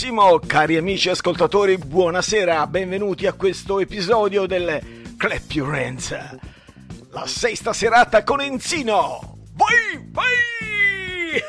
[0.00, 6.38] Benissimo, cari amici ascoltatori, buonasera, benvenuti a questo episodio del Clap Your Hands,
[7.10, 9.36] la sesta serata con Enzino.
[9.52, 11.42] Vai, vai!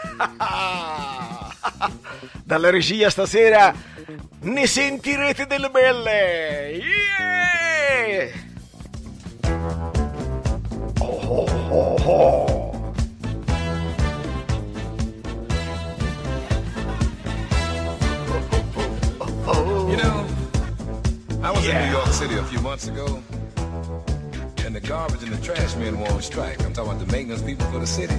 [2.44, 3.74] Dalla regia stasera
[4.42, 6.82] ne sentirete delle belle.
[6.84, 8.32] Yeah!
[11.00, 12.61] Oh, oh, oh,
[19.48, 19.90] oh.
[19.90, 20.26] You know,
[21.44, 23.22] I was in New York City a few months ago,
[24.66, 26.64] and the garbage and the trash men were on strike.
[26.64, 28.16] I'm talking about the maintenance people for the city.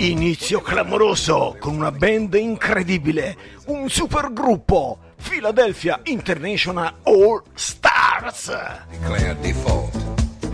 [0.00, 8.52] Inizio clamoroso con una band incredibile, un supergruppo, Philadelphia International All Stars.
[8.90, 9.90] Declare default.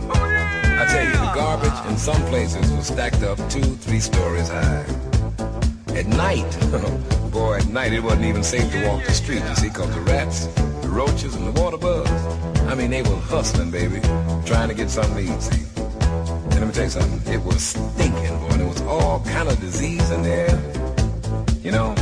[0.08, 4.48] Oh, I tell you, the garbage in some places was stacked up two, three stories
[4.48, 4.84] high.
[5.96, 9.68] At night, boy, at night it wasn't even safe to walk the street, you see,
[9.68, 10.46] because the rats,
[10.82, 12.10] the roaches, and the water bugs,
[12.62, 14.00] I mean, they were hustling, baby,
[14.44, 15.50] trying to get something to eat.
[15.78, 19.48] And let me tell you something, it was stinking, boy, and there was all kind
[19.48, 20.50] of disease in there,
[21.62, 21.94] you know.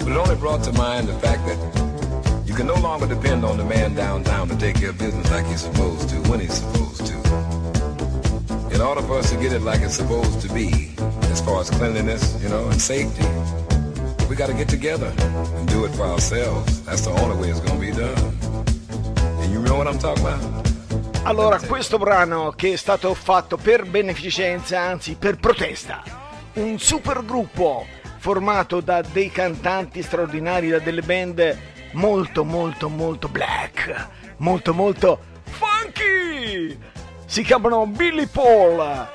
[0.00, 3.56] But it only brought to mind the fact that you can no longer depend on
[3.56, 7.06] the man downtown to take care of business like he's supposed to, when he's supposed
[7.06, 7.14] to.
[8.74, 10.92] In order for us to get it like it's supposed to be,
[11.32, 13.24] as far as cleanliness, you know, and safety,
[14.28, 15.10] we got to get together
[15.56, 16.82] and do it for ourselves.
[16.84, 18.34] That's the only way it's going to be done.
[19.40, 20.40] And you know what I'm talking about?
[21.24, 26.02] Allora, questo brano che è stato fatto per beneficenza, anzi per protesta,
[26.54, 27.86] un supergruppo
[28.18, 31.58] formato da dei cantanti straordinari, da delle band
[31.92, 36.76] molto molto molto black, molto molto funky.
[37.24, 39.08] Si chiamano Billy Paul,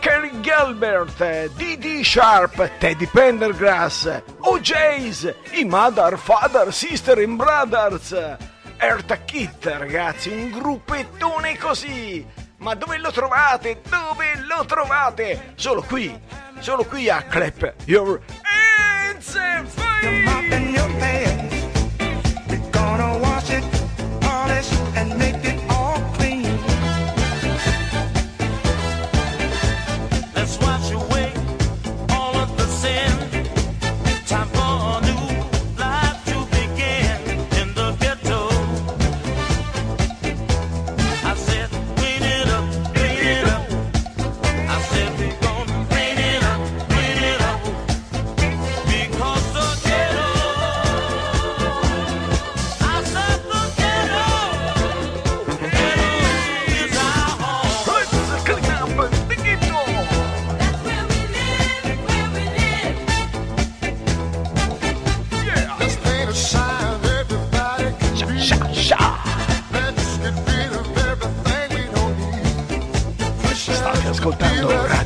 [0.00, 1.16] Kerry Gilbert,
[1.56, 2.02] D.D.
[2.02, 8.12] Sharp, Teddy Pendergrass, OJ's, i Mother, Father, Sister and Brothers,
[8.76, 12.24] Erta Kit, ragazzi, un gruppettone così.
[12.58, 13.80] Ma dove lo trovate?
[13.88, 15.52] Dove lo trovate?
[15.56, 16.20] Solo qui,
[16.58, 19.68] solo qui a Clap Your Hands and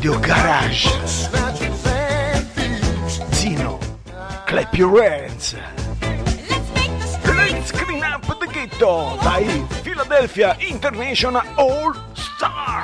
[0.03, 0.87] Radio Garage.
[3.39, 3.79] Zino,
[4.49, 5.55] clap your hands.
[7.25, 12.82] Let's clean up the ghetto dai Philadelphia International All Stars.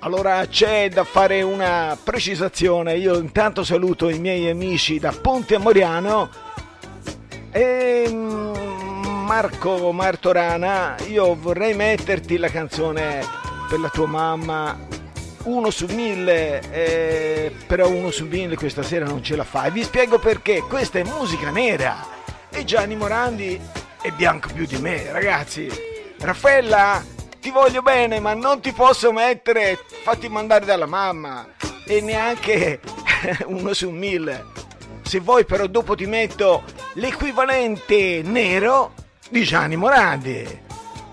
[0.00, 2.96] Allora c'è da fare una precisazione.
[2.96, 6.30] Io intanto saluto i miei amici da Ponte a Moriano
[7.50, 8.54] e mm,
[9.26, 10.94] Marco Martorana.
[11.08, 13.24] Io vorrei metterti la canzone
[13.68, 14.86] per la tua mamma.
[15.44, 19.72] Uno su mille, eh, però uno su mille questa sera non ce la fai.
[19.72, 20.62] Vi spiego perché.
[20.62, 22.06] Questa è musica nera
[22.50, 23.60] e Gianni Morandi
[24.00, 25.68] è bianco più di me, ragazzi.
[26.20, 27.02] Raffaella,
[27.40, 31.46] ti voglio bene, ma non ti posso mettere fatti mandare dalla mamma
[31.86, 32.80] e neanche
[33.46, 34.44] uno su mille.
[35.02, 36.62] Se vuoi però dopo ti metto
[36.94, 38.92] l'equivalente nero
[39.30, 40.66] di Gianni Morandi.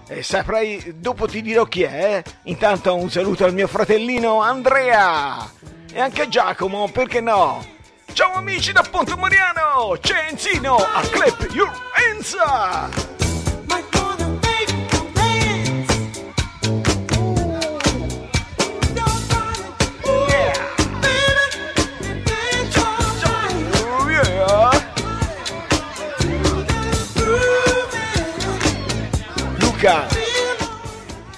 [0.08, 2.18] E saprai, dopo ti dirò chi è.
[2.18, 2.32] eh.
[2.44, 5.50] Intanto un saluto al mio fratellino Andrea
[5.92, 7.66] e anche a Giacomo, perché no?
[8.14, 13.25] Ciao amici da Ponte Moriano, c'è Enzino a Clap Your Hands!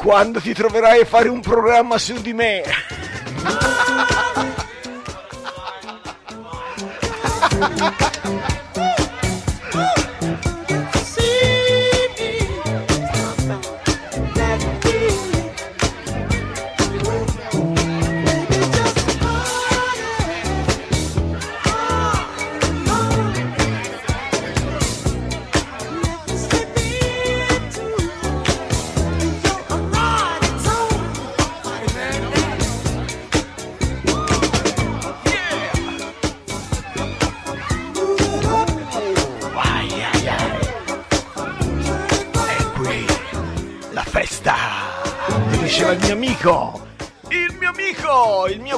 [0.07, 2.63] Quando ti troverai a fare un programma su di me?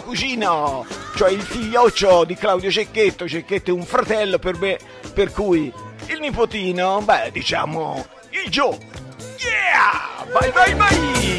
[0.09, 4.79] cugino, cioè il figlioccio di Claudio Cecchetto, Cecchetto è un fratello per me,
[5.13, 5.71] per cui
[6.07, 8.75] il nipotino, beh, diciamo, il Gio.
[9.37, 10.25] Yeah!
[10.31, 11.38] Vai, vai, vai!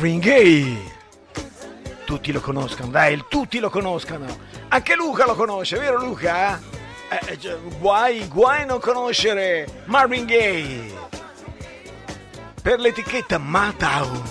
[0.00, 0.78] Marvin Gaye!
[2.06, 4.24] Tutti lo conoscono, dai, tutti lo conoscono.
[4.68, 6.58] Anche Luca lo conosce, vero Luca?
[7.10, 10.90] Eh, eh, guai, guai non conoscere Marvin Gaye.
[12.62, 14.22] Per l'etichetta Matown.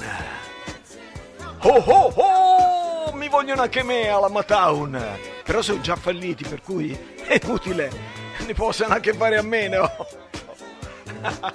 [1.60, 3.14] Oh oh oh!
[3.14, 5.20] Mi vogliono anche me alla Matown.
[5.44, 7.92] Però sono già falliti, per cui è inutile.
[8.44, 9.88] Ne possono anche fare a meno.
[11.22, 11.52] yeah,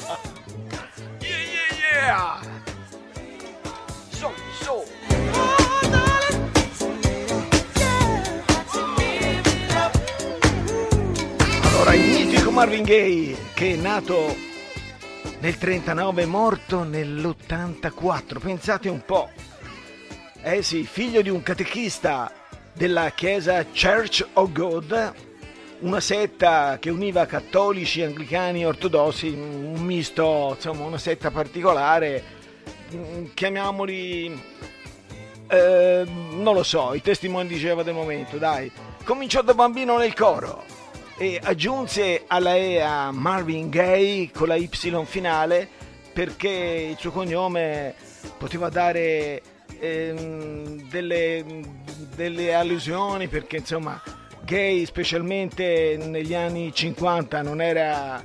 [1.18, 2.53] yeah, yeah!
[4.64, 4.82] So.
[11.64, 14.34] Allora, il mitico Marvin Gaye, che è nato
[15.40, 19.28] nel 39 e morto nell'84, pensate un po'.
[20.42, 22.32] Eh sì, figlio di un catechista
[22.72, 25.12] della chiesa Church of God,
[25.80, 32.33] una setta che univa cattolici, anglicani ortodossi, un misto, insomma, una setta particolare,
[33.34, 34.40] chiamiamoli
[35.48, 38.70] eh, non lo so, i testimoni di Geova del momento, dai.
[39.04, 40.64] Cominciò da bambino nel coro
[41.16, 44.68] e aggiunse alla EA Marvin Gaye con la Y
[45.04, 45.68] finale
[46.12, 47.94] perché il suo cognome
[48.38, 49.42] poteva dare
[49.78, 51.44] ehm, delle,
[52.14, 54.00] delle allusioni perché insomma
[54.42, 58.22] gay specialmente negli anni 50 non era,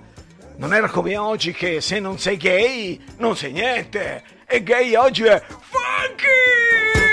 [0.57, 5.25] non era come oggi che se non sei gay non sei niente e gay oggi
[5.25, 7.08] è funky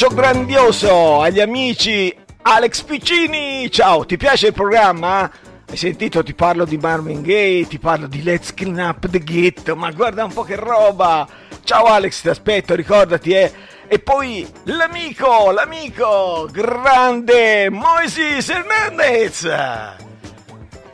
[0.00, 3.68] Un braccio grandioso agli amici Alex Piccini.
[3.68, 5.28] Ciao, ti piace il programma?
[5.68, 6.22] Hai sentito?
[6.22, 10.22] Ti parlo di Marvin Gaye, ti parlo di Let's Clean Up the Ghetto, ma guarda
[10.22, 11.26] un po' che roba!
[11.64, 13.52] Ciao Alex, ti aspetto, ricordati, eh!
[13.88, 19.50] E poi l'amico, l'amico, grande Moises Hernandez!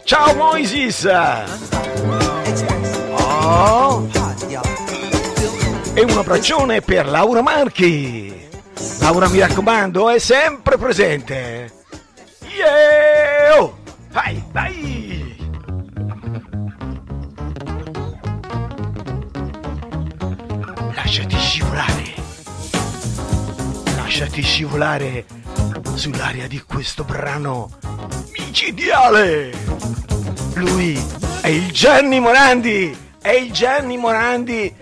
[0.05, 1.05] Ciao Moises!
[3.11, 4.09] Oh!
[5.93, 8.44] E un abbraccione per Laura Marchi!
[9.01, 11.73] Laura mi raccomando, è sempre presente!
[12.43, 13.61] yeah!
[13.61, 13.79] Oh,
[14.11, 15.37] vai, vai!
[20.95, 22.15] Lasciati scivolare.
[23.97, 25.25] Lasciati scivolare
[25.95, 27.71] sull'aria di questo brano
[28.39, 29.53] micidiale.
[30.55, 31.01] Lui
[31.41, 34.75] è il Gianni Morandi, è il Gianni Morandi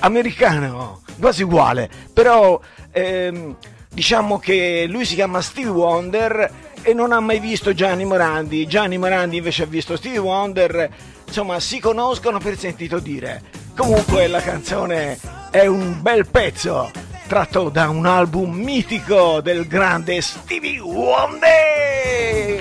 [0.00, 2.60] americano, quasi uguale, però
[2.90, 3.56] ehm,
[3.92, 8.98] diciamo che lui si chiama Stevie Wonder e non ha mai visto Gianni Morandi, Gianni
[8.98, 10.90] Morandi invece ha visto Stevie Wonder,
[11.26, 13.42] insomma si conoscono per sentito dire.
[13.76, 15.18] Comunque la canzone
[15.50, 16.90] è un bel pezzo
[17.26, 22.58] tratto da un album mitico del grande Stevie Wonder.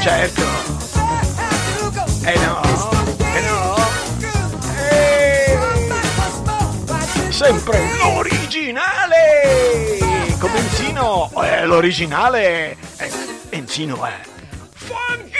[0.00, 0.42] Certo.
[2.24, 2.60] Eh no,
[3.34, 3.76] eh no.
[4.88, 5.58] Eh.
[7.28, 9.98] Sempre l'originale!
[10.38, 13.10] Con Benzino, eh, l'originale, eh,
[13.50, 14.12] Benzino è
[14.72, 15.36] funky!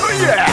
[0.00, 0.52] Oh yeah!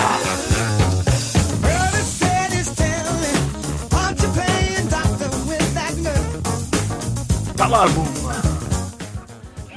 [7.53, 8.07] Dall'album,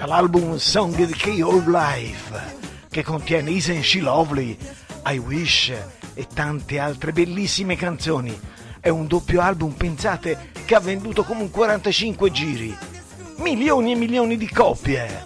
[0.04, 2.30] dall'album Song the Key of Life,
[2.90, 4.54] che contiene Isn't She Lovely,
[5.06, 5.72] I Wish
[6.12, 8.38] e tante altre bellissime canzoni.
[8.80, 12.76] È un doppio album, pensate, che ha venduto come un 45 giri.
[13.36, 15.24] Milioni e milioni di copie.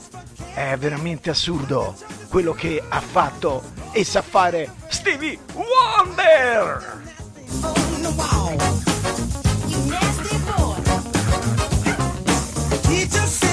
[0.55, 1.97] È veramente assurdo
[2.29, 7.03] quello che ha fatto e sa fare Stevie Wonder!
[12.81, 13.48] Bravissimo,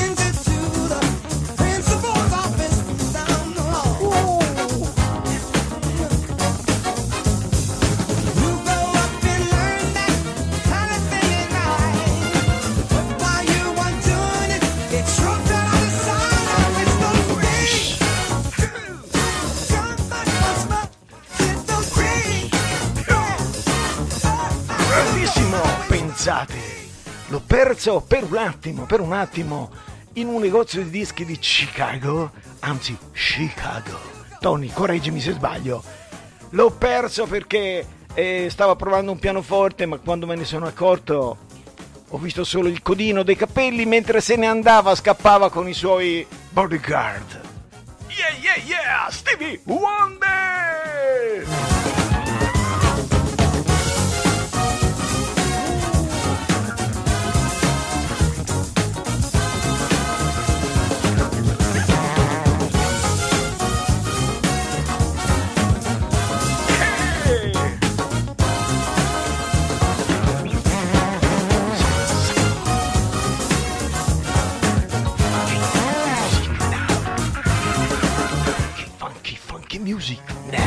[26.25, 26.57] pensate,
[27.27, 29.69] l'ho perso per un attimo, per un attimo,
[30.13, 33.99] in un negozio di dischi di Chicago, anzi Chicago.
[34.39, 35.83] Tony, correggimi se sbaglio.
[36.49, 41.37] L'ho perso perché eh, stava provando un pianoforte, ma quando me ne sono accorto
[42.09, 46.25] ho visto solo il codino dei capelli mentre se ne andava, scappava con i suoi
[46.49, 47.39] bodyguard.
[48.07, 50.95] Yeah, yeah, yeah, Stevie Wonder!
[79.85, 80.63] Music now.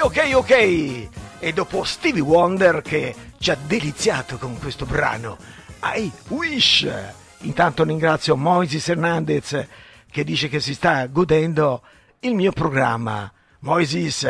[0.00, 1.08] Ok, ok.
[1.38, 5.36] E dopo Stevie Wonder che ci ha deliziato con questo brano,
[5.82, 7.23] I Wish.
[7.44, 9.66] Intanto ringrazio Moises Hernandez
[10.10, 11.82] che dice che si sta godendo
[12.20, 13.30] il mio programma.
[13.60, 14.22] Moises,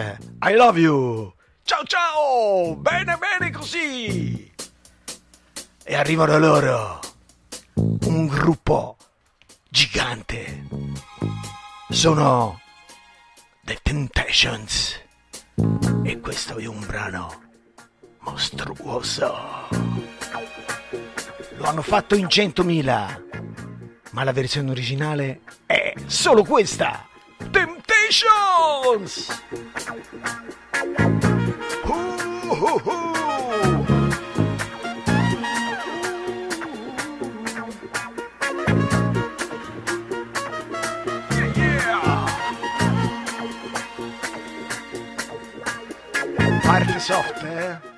[0.43, 1.33] I love you.
[1.63, 4.53] Ciao ciao, bene bene così.
[5.85, 7.01] E arrivano loro,
[7.75, 8.97] un gruppo
[9.69, 10.67] gigante.
[11.91, 12.61] Sono
[13.63, 15.01] The Temptations.
[16.03, 17.43] E questo è un brano
[18.21, 19.33] mostruoso.
[21.57, 23.23] Lo hanno fatto in 100.000,
[24.11, 27.07] ma la versione originale è solo questa.
[27.51, 29.43] Temptations!
[31.85, 33.05] Uh,
[46.63, 47.94] parte soft, eh?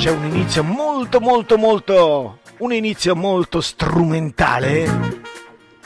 [0.00, 5.20] C'è un inizio molto molto molto un inizio molto strumentale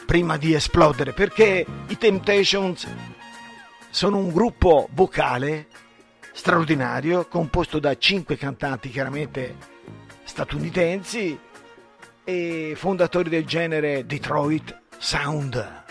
[0.06, 2.86] prima di esplodere perché i Temptations
[3.90, 5.66] sono un gruppo vocale
[6.32, 9.56] straordinario composto da cinque cantanti chiaramente
[10.22, 11.36] statunitensi
[12.22, 15.82] e fondatori del genere Detroit Sound.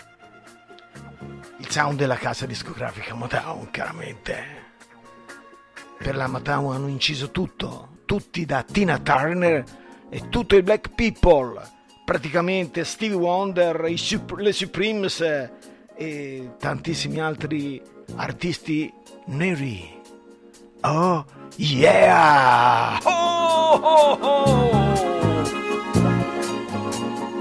[1.58, 4.62] Il sound della casa discografica Motown, chiaramente.
[5.98, 9.64] Per la Motown hanno inciso tutto, tutti da Tina Turner
[10.08, 11.60] e tutto il Black People,
[12.04, 15.20] praticamente Stevie Wonder, i Sup- le Supremes
[15.96, 17.82] e tantissimi altri
[18.16, 18.92] artisti
[19.26, 20.00] neri.
[20.82, 21.24] Oh
[21.56, 22.98] yeah!
[23.02, 24.82] Oh, oh, oh!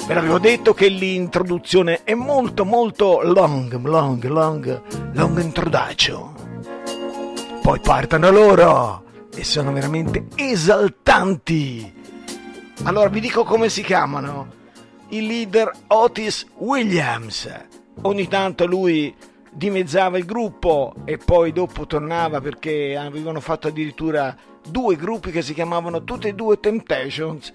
[0.06, 4.82] Ve l'avevo detto che l'introduzione è molto molto long, long, long,
[5.14, 6.34] long introduction.
[7.62, 9.03] Poi partono loro
[9.36, 11.94] e sono veramente esaltanti.
[12.84, 14.62] Allora vi dico come si chiamano.
[15.10, 17.50] Il leader Otis Williams.
[18.02, 19.14] Ogni tanto lui
[19.52, 24.36] dimezzava il gruppo e poi dopo tornava perché avevano fatto addirittura
[24.68, 27.54] due gruppi che si chiamavano tutti e due Temptations.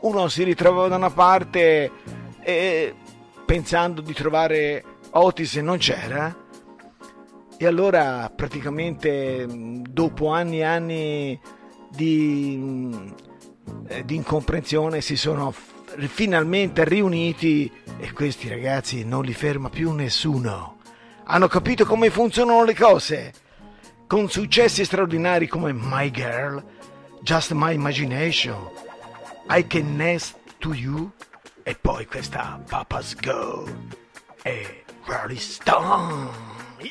[0.00, 1.90] Uno si ritrovava da una parte
[2.40, 2.94] e
[3.44, 6.39] pensando di trovare Otis e non c'era.
[7.62, 11.40] E allora praticamente mh, dopo anni e anni
[11.90, 13.14] di, mh,
[13.86, 20.78] eh, di incomprensione si sono finalmente riuniti e questi ragazzi non li ferma più nessuno.
[21.24, 23.34] Hanno capito come funzionano le cose.
[24.06, 26.64] Con successi straordinari come My Girl,
[27.20, 28.56] Just My Imagination,
[29.50, 31.10] I Can Nest to You
[31.62, 33.68] e poi questa Papa's Go
[34.44, 36.59] e Rolling Stone.
[36.82, 36.90] Yeah!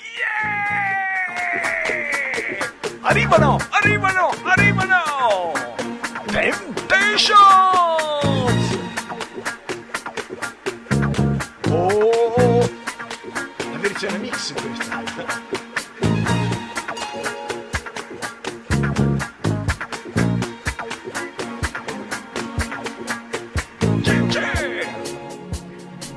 [3.01, 5.51] Arrivano, arrivano, arrivano!
[6.27, 7.37] Temptations!
[11.69, 12.69] Oh,
[13.71, 14.97] la versione mix questa.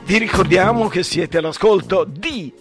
[0.05, 2.53] Vi ricordiamo che siete all'ascolto di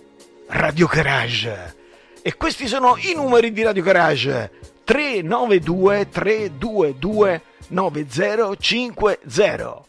[0.53, 1.75] Radio Garage.
[2.21, 4.51] E questi sono i numeri di Radio Garage.
[4.83, 9.85] 392 322 9050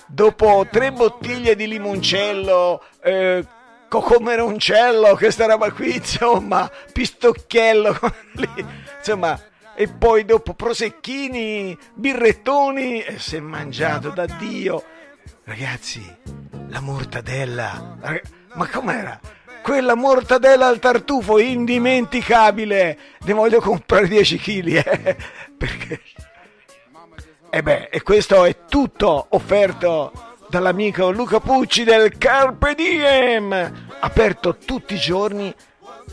[0.06, 3.44] Dopo tre bottiglie di limoncello, eh,
[3.88, 7.98] cocomeroncello, questa roba qui, insomma, pistocchiello,
[8.98, 9.36] insomma,
[9.74, 14.82] e poi dopo prosecchini, birrettoni, e si è mangiato da Dio.
[15.44, 16.02] Ragazzi,
[16.68, 17.96] la mortadella,
[18.54, 19.20] ma com'era?
[19.62, 25.16] Quella mortadella al tartufo indimenticabile, ne voglio comprare 10 kg, eh,
[25.56, 26.00] perché...
[27.50, 34.94] E beh, e questo è tutto offerto dall'amico Luca Pucci del Carpe Diem, aperto tutti
[34.94, 35.54] i giorni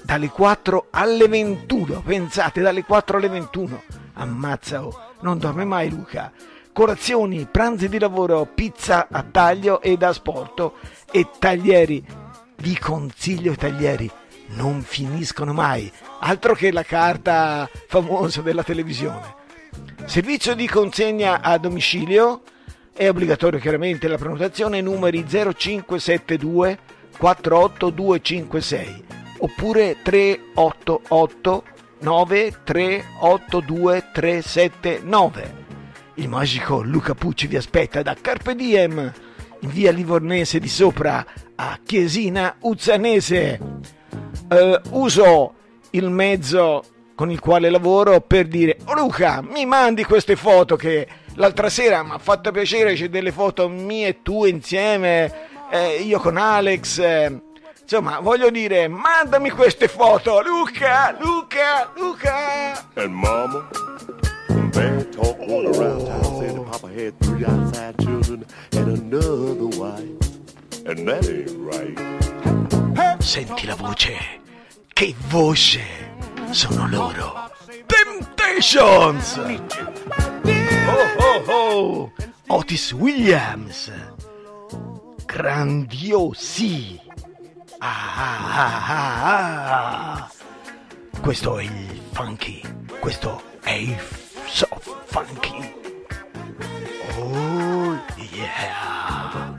[0.04, 2.02] dalle 4 alle 21.
[2.02, 3.84] Pensate, dalle 4 alle 21.
[4.14, 6.32] Ammazza, oh, non dorme mai Luca.
[6.74, 10.76] Colazioni, pranzi di lavoro, pizza a taglio e da sporto
[11.12, 12.04] e taglieri.
[12.58, 14.10] Vi consiglio i taglieri,
[14.56, 15.92] non finiscono mai.
[16.20, 19.40] Altro che la carta famosa della televisione.
[20.06, 22.42] Servizio di consegna a domicilio
[22.94, 26.78] è obbligatorio chiaramente la prenotazione numeri 0572
[27.18, 31.64] 48256 oppure 388
[32.00, 35.60] 9382 379.
[36.16, 39.14] Il magico Luca Pucci vi aspetta da Carpe Diem
[39.62, 41.26] in via Livornese di sopra
[41.56, 43.60] a Chiesina Uzzanese.
[44.50, 45.54] Eh, uso
[45.92, 46.84] il mezzo
[47.16, 52.04] con il quale lavoro per dire oh Luca mi mandi queste foto che l'altra sera
[52.04, 55.32] mi ha fatto piacere c'è delle foto mie e tue insieme
[55.70, 57.42] eh, io con Alex eh,
[57.92, 63.68] insomma voglio dire mandami queste foto Luca Luca Luca And mama,
[64.72, 70.08] bad talk going around town saying Papa had three outside children and another wife.
[70.86, 73.22] And that ain't right.
[73.22, 74.18] Senti la voce.
[74.94, 75.82] Che voce
[76.52, 77.52] sono loro.
[77.88, 79.38] Temptations.
[80.88, 82.12] Oh oh oh.
[82.48, 83.92] Otis Williams.
[85.26, 87.11] Grandiosi.
[87.84, 90.30] Ah, ah, ah, ah.
[91.20, 92.62] Questo è il funky.
[93.00, 93.98] Questo è il
[94.46, 94.68] so
[95.06, 95.74] funky.
[97.18, 98.00] Oh
[98.34, 99.56] yeah.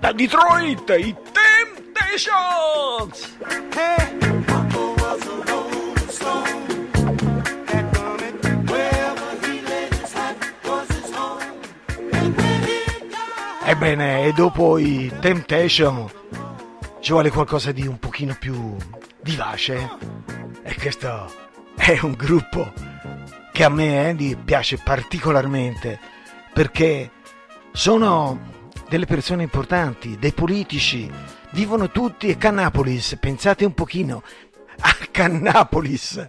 [0.00, 3.36] Da Detroit, i Temptations.
[13.66, 16.08] Ebbene, e dopo i Temptation
[17.06, 18.74] ci vuole qualcosa di un pochino più
[19.22, 19.90] vivace.
[20.64, 21.32] E questo
[21.76, 22.72] è un gruppo
[23.52, 26.00] che a me Andy piace particolarmente
[26.52, 27.12] perché
[27.70, 31.08] sono delle persone importanti, dei politici,
[31.50, 34.24] vivono tutti a Cannapolis, pensate un pochino
[34.80, 36.28] a Cannapolis.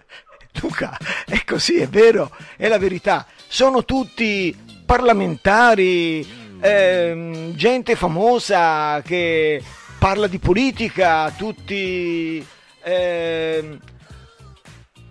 [0.62, 3.26] Luca, è così, è vero, è la verità.
[3.48, 9.64] Sono tutti parlamentari, ehm, gente famosa che
[9.98, 12.46] parla di politica, tutti
[12.84, 13.80] ehm,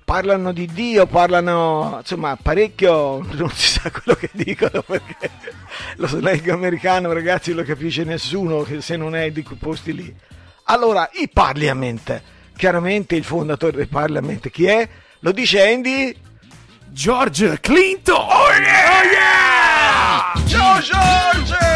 [0.05, 5.31] parlano di Dio, parlano insomma parecchio, non si sa quello che dicono perché
[5.97, 10.15] lo slang americano ragazzi lo capisce nessuno che se non è di quei posti lì.
[10.69, 12.23] Allora, i Parliament,
[12.57, 14.89] chiaramente il fondatore del Parliament chi è?
[15.21, 16.15] Lo dice Andy?
[16.89, 18.17] George Clinton!
[18.17, 20.33] Oh yeah!
[20.47, 21.76] Ciao George!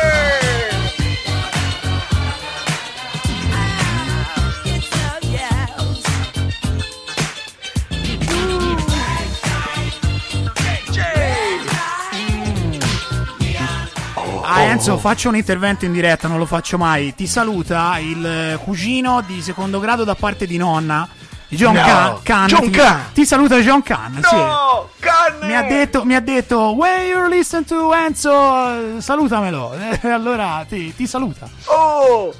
[14.52, 17.14] Ah, Enzo, faccio un intervento in diretta, non lo faccio mai.
[17.14, 21.08] Ti saluta il eh, cugino di secondo grado da parte di nonna.
[21.48, 22.18] John No, Can.
[22.22, 23.00] Can, John ti, Can.
[23.12, 24.20] ti saluta John Can.
[24.22, 24.34] sì.
[24.36, 25.46] No, canne!
[25.46, 29.74] Mi ha detto, mi ha detto, when you listen to Enzo, eh, salutamelo.
[30.00, 31.48] E allora ti, ti saluta.
[31.64, 32.32] Oh,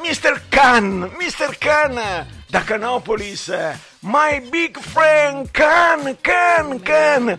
[0.00, 0.42] Mr.
[0.48, 1.56] Khan, Mr.
[1.58, 1.98] Khan
[2.46, 3.50] da Canopolis,
[4.00, 7.38] my big friend Khan, Khan, Khan.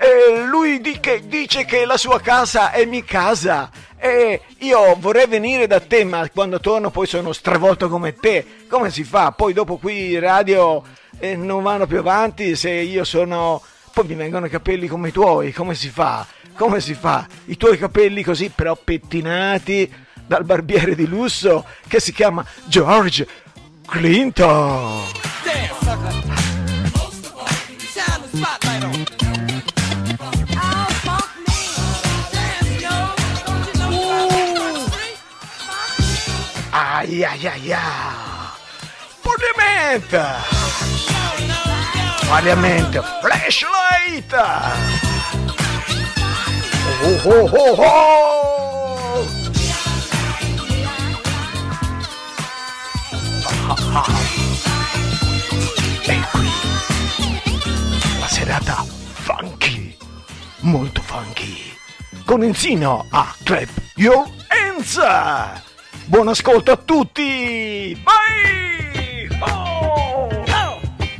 [0.00, 5.26] Eh, lui di- che- dice che la sua casa è mia casa e io vorrei
[5.26, 8.44] venire da te, ma quando torno poi sono stravolto come te.
[8.68, 9.32] Come si fa?
[9.32, 10.82] Poi dopo qui in radio
[11.18, 13.60] eh, non vanno più avanti se io sono...
[13.92, 16.24] Poi mi vengono i capelli come i tuoi, come si fa?
[16.54, 17.26] Come si fa?
[17.46, 19.92] I tuoi capelli così però pettinati
[20.24, 23.26] dal barbiere di lusso che si chiama George
[23.86, 25.02] Clinton.
[36.80, 38.54] Ai ai ai ai.
[39.20, 40.10] Parliament!
[42.28, 42.94] Parliament!
[43.20, 44.32] Flashlight!
[47.02, 49.26] Oh oh oh oh!
[56.06, 56.50] E qui
[58.20, 58.84] la serata
[59.24, 59.96] funky,
[60.60, 61.76] molto funky,
[62.24, 65.66] con Enzino a Clap Your Hands!
[66.08, 67.94] Buon ascolto a tutti!
[68.02, 69.28] Vai!
[69.42, 70.30] Oh!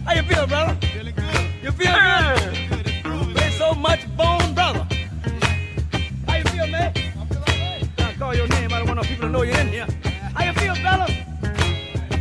[0.06, 0.78] How you feel, brother?
[0.80, 1.62] Feeling good.
[1.62, 3.34] You feel good?
[3.34, 4.86] There's so much bone, brother.
[6.26, 6.90] How you feel, man?
[6.96, 7.88] I feel alright.
[7.98, 8.72] I call your name.
[8.72, 9.86] I don't want no people to know you're in here.
[10.34, 11.06] How you feel, fella?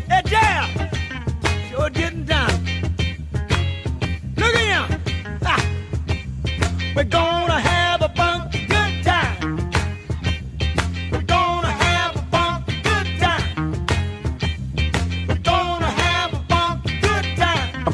[0.09, 0.89] Hey, Jam.
[1.69, 2.51] Sure getting down.
[4.35, 5.01] Look at him.
[5.45, 5.63] Ah.
[6.93, 7.36] We're gonna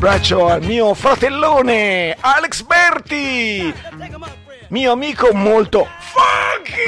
[0.03, 3.73] Abbraccio al mio fratellone Alex Berti,
[4.67, 6.81] mio amico molto funky!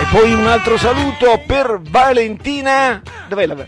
[0.00, 3.02] E poi un altro saluto per Valentina.
[3.28, 3.66] Dov'è la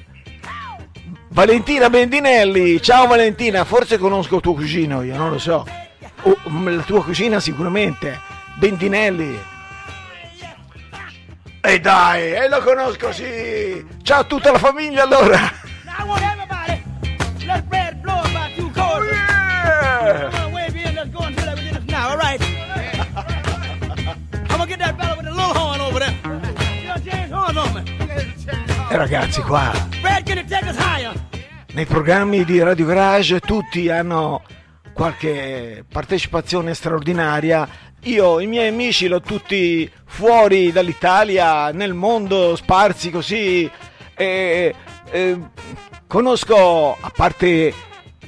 [1.29, 2.81] Valentina Bendinelli.
[2.81, 5.67] Ciao Valentina, forse conosco tuo cugino, io non lo so.
[6.23, 8.19] O mm, la tua cugina sicuramente.
[8.55, 9.39] Bendinelli.
[11.61, 13.87] E dai, e lo conosco sì.
[14.03, 15.69] Ciao a tutta la famiglia allora.
[28.93, 29.73] E ragazzi, qua
[31.73, 34.43] nei programmi di Radio Garage tutti hanno
[34.93, 37.69] qualche partecipazione straordinaria.
[38.03, 43.71] Io i miei amici l'ho tutti fuori dall'Italia, nel mondo, sparsi così.
[44.17, 44.75] E,
[45.11, 45.39] eh,
[46.09, 47.73] conosco, a parte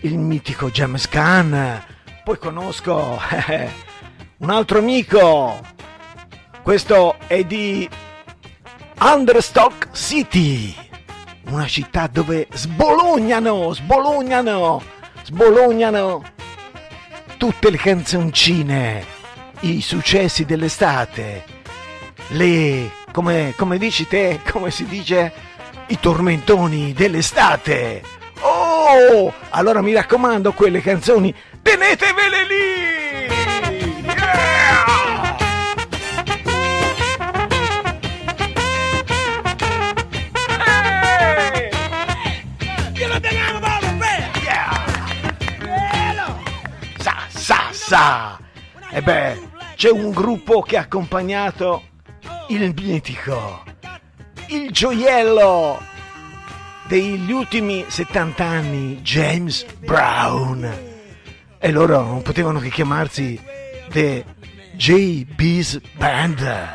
[0.03, 1.85] il mitico James Khan,
[2.23, 3.69] poi conosco eh,
[4.39, 5.61] un altro amico.
[6.63, 7.89] Questo è di
[9.05, 10.73] Understock City,
[11.47, 14.81] una città dove sbolognano, sbolognano,
[15.25, 16.23] sbolognano
[17.37, 19.05] tutte le canzoncine,
[19.63, 21.45] i successi dell'estate,
[22.29, 25.33] le, come, come dici te, come si dice,
[25.89, 28.05] i tormentoni dell'estate.
[28.39, 33.02] Oh, allora mi raccomando quelle canzoni, tenetevele lì!
[48.03, 49.39] E beh,
[49.77, 51.85] c'è un gruppo che ha accompagnato
[52.49, 53.63] il mitico,
[54.49, 55.81] il gioiello
[56.89, 60.69] degli ultimi 70 anni, James Brown.
[61.59, 63.41] E loro non potevano che chiamarsi
[63.91, 64.25] The
[64.73, 66.71] JB's Band.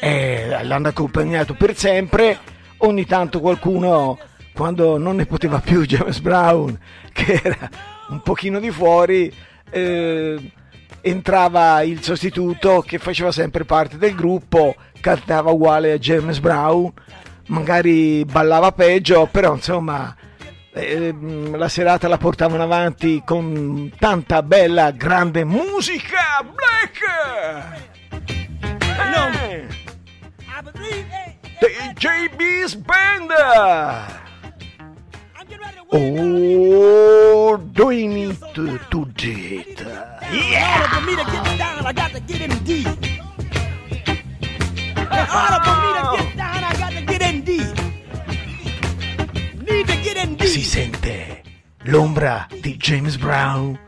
[0.00, 2.38] E l'hanno accompagnato per sempre.
[2.78, 4.18] Ogni tanto qualcuno,
[4.52, 6.76] quando non ne poteva più James Brown,
[7.12, 7.70] che era
[8.08, 9.32] un pochino di fuori,
[9.70, 10.52] eh,
[11.00, 16.92] entrava il sostituto che faceva sempre parte del gruppo, cantava uguale a James Brown,
[17.46, 20.14] magari ballava peggio, però insomma
[20.72, 21.14] eh,
[21.52, 27.00] la serata la portavano avanti con tanta bella, grande musica black.
[29.38, 29.66] Eh,
[31.58, 34.25] The JB's Band.
[35.92, 39.80] Oh, doing it to, to it.
[40.32, 40.88] Yeah.
[40.88, 42.86] For me to get down, I got to get in deep.
[44.96, 47.76] In order for me to get down, I got to get in deep.
[49.62, 50.48] Need to get in deep.
[50.48, 51.42] Si sente
[51.84, 53.78] l'ombra di James Brown.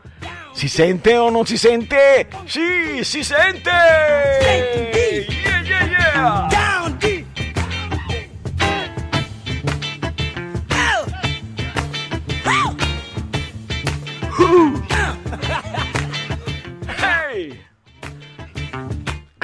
[0.53, 2.27] Si sente o non si sente?
[2.45, 3.69] Sì, si sente!
[3.69, 6.47] Yeah, yeah, yeah!
[6.49, 6.78] Down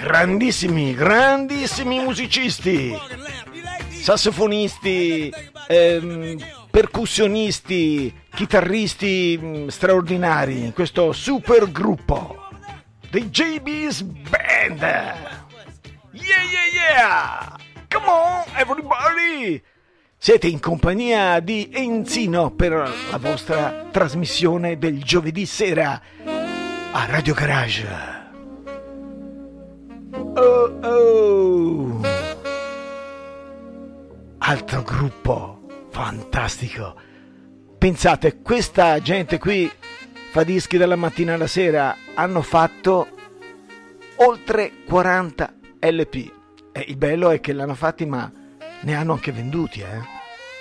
[0.06, 2.96] Grandissimi, grandissimi musicisti,
[3.90, 5.34] sassofonisti,
[5.68, 6.38] ehm,
[6.70, 12.50] percussionisti, chitarristi mm, straordinari in questo super gruppo
[13.10, 14.80] dei JB's Band.
[14.80, 17.56] Yeah, yeah, yeah!
[17.90, 19.60] Come on, everybody!
[20.16, 22.74] Siete in compagnia di Enzino per
[23.10, 26.00] la vostra trasmissione del giovedì sera
[26.92, 28.15] a Radio Garage.
[30.38, 32.02] Oh oh!
[34.40, 36.96] Altro gruppo fantastico.
[37.78, 39.72] Pensate, questa gente qui
[40.32, 43.08] fa dischi dalla mattina alla sera, hanno fatto
[44.18, 46.34] oltre 40 LP.
[46.74, 48.30] E il bello è che l'hanno fatti, ma
[48.82, 50.02] ne hanno anche venduti, eh.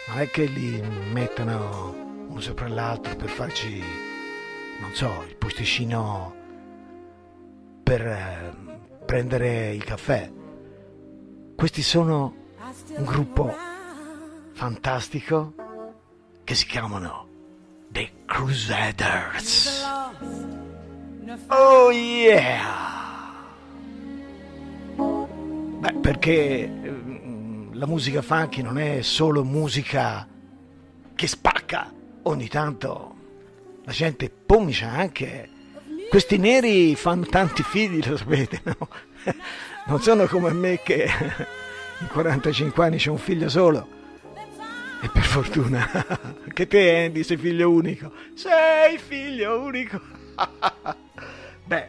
[0.06, 3.82] Non è che li mettono uno sopra l'altro per farci,
[4.80, 6.34] non so, il posticino
[7.82, 8.43] per eh,
[9.14, 10.28] prendere il caffè.
[11.54, 12.34] Questi sono
[12.96, 13.54] un gruppo
[14.54, 15.54] fantastico
[16.42, 17.28] che si chiamano
[17.90, 19.84] The Crusaders.
[21.46, 23.46] Oh yeah!
[24.96, 30.26] Beh, perché mm, la musica funky non è solo musica
[31.14, 33.14] che spacca, ogni tanto
[33.84, 35.50] la gente pomicia anche.
[36.14, 38.88] Questi neri fanno tanti figli, lo sapete, no?
[39.86, 41.08] Non sono come me che
[41.98, 43.88] in 45 anni c'è un figlio solo.
[45.02, 45.84] E per fortuna
[46.54, 48.12] che te Andy sei figlio unico.
[48.34, 50.00] Sei figlio unico.
[51.64, 51.88] Beh,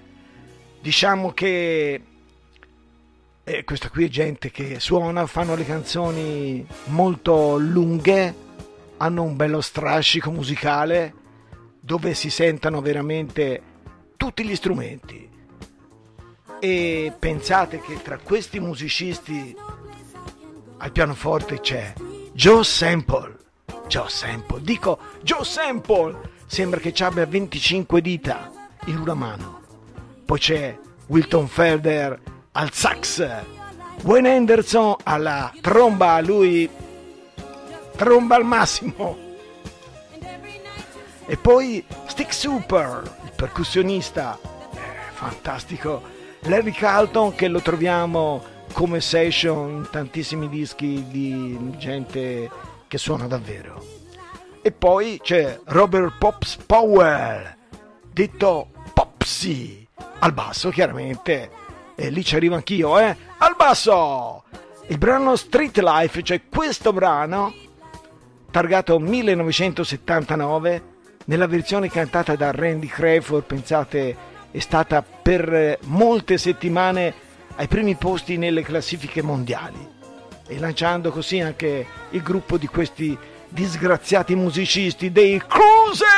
[0.82, 2.02] diciamo che
[3.44, 8.34] eh, questa qui è gente che suona, fanno le canzoni molto lunghe,
[8.98, 11.14] hanno un bello strascico musicale
[11.80, 13.74] dove si sentono veramente
[14.18, 15.30] tutti gli strumenti.
[16.60, 19.56] E pensate che tra questi musicisti
[20.78, 21.94] al pianoforte c'è
[22.34, 23.38] Joe Sample.
[23.88, 28.52] Joe Sample, dico Joe Sample, sembra che ci abbia 25 dita
[28.86, 29.62] in una mano.
[30.26, 32.20] Poi c'è Wilton Felder
[32.54, 33.44] al sax,
[34.04, 36.70] Wayne Anderson alla tromba, lui
[37.96, 39.18] tromba al massimo.
[41.28, 43.04] E poi Stick Super,
[43.36, 44.40] percussionista,
[44.74, 46.02] eh, fantastico.
[46.42, 52.50] Larry Carlton che lo troviamo come session tantissimi dischi di gente
[52.88, 53.84] che suona davvero.
[54.62, 57.56] E poi c'è Robert Pops Power,
[58.12, 59.88] detto Popsy,
[60.20, 61.50] al basso chiaramente,
[61.96, 63.16] e lì ci arrivo anch'io, eh?
[63.38, 64.44] Al basso!
[64.88, 67.54] Il brano Street Life, cioè questo brano,
[68.52, 70.95] targato 1979,
[71.26, 74.16] nella versione cantata da Randy Crawford, pensate,
[74.52, 77.14] è stata per molte settimane
[77.56, 79.94] ai primi posti nelle classifiche mondiali
[80.48, 83.18] e lanciando così anche il gruppo di questi
[83.50, 86.14] disgraziati musicisti dei Crusaders!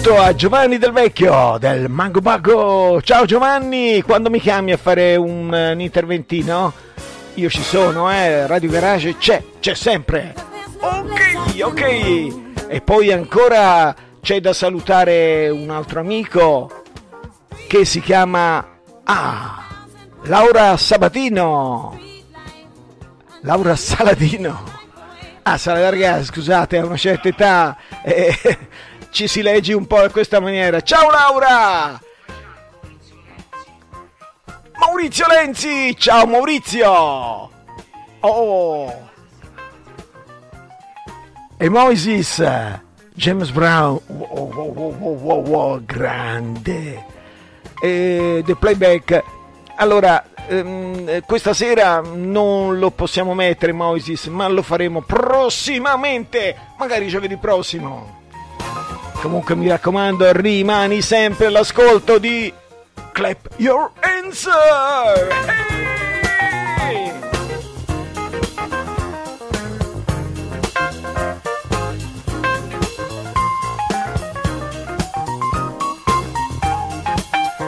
[0.00, 3.02] Saluto a Giovanni Del Vecchio del Mango Bago.
[3.02, 6.72] Ciao Giovanni, quando mi chiami a fare un, eh, un interventino?
[7.34, 8.46] Io ci sono, eh.
[8.46, 10.34] Radio Garage c'è, c'è sempre.
[10.80, 12.66] Ok, ok.
[12.68, 16.82] E poi ancora c'è da salutare un altro amico
[17.68, 18.66] che si chiama
[19.04, 19.66] Ah,
[20.22, 21.98] Laura Sabatino.
[23.42, 24.78] Laura Saladino.
[25.42, 28.34] Ah, Sala ragazzi, scusate, a una certa età eh,
[29.10, 30.80] ci si legge un po' in questa maniera.
[30.80, 32.00] Ciao Laura!
[34.78, 35.94] Maurizio Lenzi!
[35.96, 37.50] Ciao Maurizio!
[38.20, 39.08] Oh!
[41.56, 42.42] E Moises!
[43.14, 44.00] James Brown!
[44.06, 47.04] Wow, wow, wow, wow, wow, grande!
[47.82, 49.22] E The Playback.
[49.76, 57.08] Allora, ehm, eh, questa sera non lo possiamo mettere, Moises, ma lo faremo prossimamente, magari
[57.08, 58.19] giovedì prossimo.
[59.20, 62.50] Comunque mi raccomando, rimani sempre all'ascolto di
[63.12, 64.48] Clap Your Hands!
[66.78, 67.12] Hey!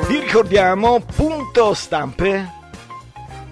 [0.08, 2.60] Vi ricordiamo punto stampe.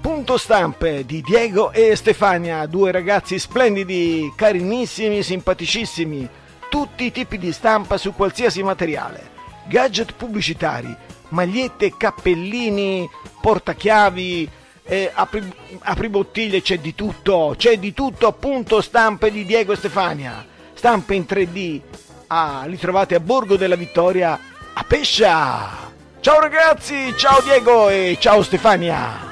[0.00, 6.28] Punto stampe di Diego e Stefania, due ragazzi splendidi, carinissimi, simpaticissimi,
[6.70, 9.30] tutti i tipi di stampa su qualsiasi materiale,
[9.66, 10.96] gadget pubblicitari,
[11.30, 13.06] magliette, cappellini,
[13.42, 14.48] portachiavi,
[14.85, 21.14] eh, apri, apribottiglie, c'è di tutto, c'è di tutto, punto stampe di Diego Stefania, stampe
[21.14, 21.80] in 3D,
[22.28, 24.38] ah, li trovate a Borgo della Vittoria,
[24.72, 25.88] a Pescia!
[26.20, 29.30] Ciao ragazzi, ciao Diego e ciao Stefania!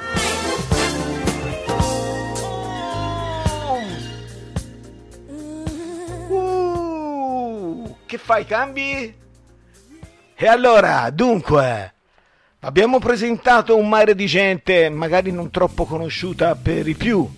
[8.09, 9.15] Che fai, cambi?
[10.35, 11.93] E allora, dunque,
[12.61, 17.29] abbiamo presentato un mare di gente magari non troppo conosciuta per i più.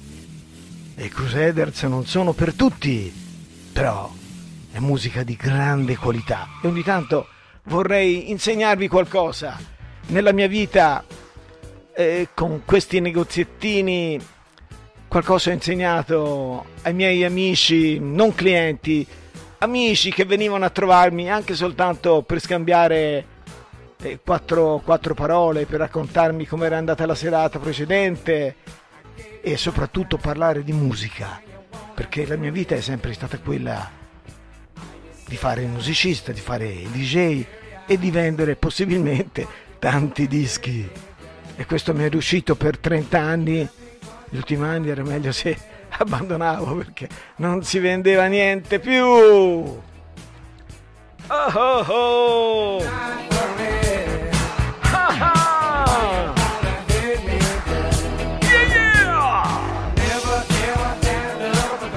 [0.95, 3.13] E Crusaders non sono per tutti,
[3.73, 4.09] però
[4.71, 7.27] è musica di grande qualità e ogni tanto
[7.65, 9.59] vorrei insegnarvi qualcosa.
[10.07, 11.05] Nella mia vita,
[11.95, 14.21] eh, con questi negoziettini,
[15.09, 19.05] qualcosa ho insegnato ai miei amici, non clienti,
[19.61, 23.27] amici che venivano a trovarmi anche soltanto per scambiare
[24.01, 28.57] eh, quattro, quattro parole, per raccontarmi com'era andata la serata precedente
[29.43, 31.41] e soprattutto parlare di musica,
[31.95, 33.91] perché la mia vita è sempre stata quella
[35.27, 37.45] di fare il musicista, di fare il DJ
[37.87, 39.47] e di vendere possibilmente
[39.79, 40.89] tanti dischi.
[41.57, 43.69] E questo mi è riuscito per 30 anni.
[44.31, 45.57] Gli ultimi anni era meglio se
[46.03, 49.05] abbandonavo perché non si vendeva niente più.
[49.05, 49.81] Oh
[51.29, 52.83] oh oh!
[54.81, 56.35] Ah ah!
[58.41, 58.65] Yeah,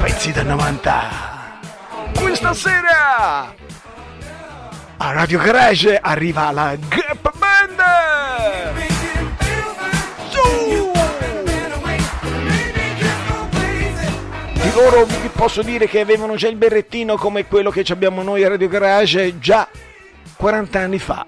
[0.06, 0.34] yeah!
[0.34, 1.10] Da 90!
[2.16, 3.54] Questa sera
[4.98, 7.82] a Radio Garage arriva la Gap Band!
[10.30, 10.93] Su!
[14.74, 18.50] Loro vi posso dire che avevano già il berrettino come quello che abbiamo noi a
[18.50, 19.68] Radio Garage già
[20.36, 21.26] 40 anni fa.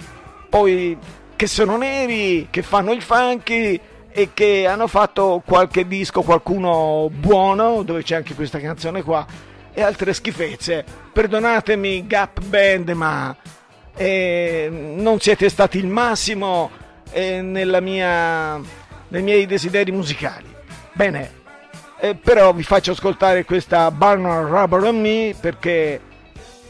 [0.49, 0.97] Poi
[1.35, 3.79] che sono neri, che fanno il funky
[4.09, 9.25] e che hanno fatto qualche disco, qualcuno buono, dove c'è anche questa canzone qua,
[9.73, 10.83] e altre schifezze.
[11.13, 13.35] Perdonatemi Gap Band, ma
[13.95, 16.71] eh, non siete stati il massimo
[17.11, 18.59] eh, mia,
[19.09, 20.51] nei miei desideri musicali.
[20.93, 21.43] Bene,
[21.99, 25.99] eh, però vi faccio ascoltare questa Barnard Rubber on Me perché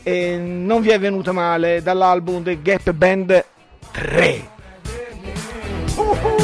[0.03, 3.45] eh, non vi è venuta male dall'album The Gap Band
[3.91, 4.53] 3.
[5.95, 6.34] Senti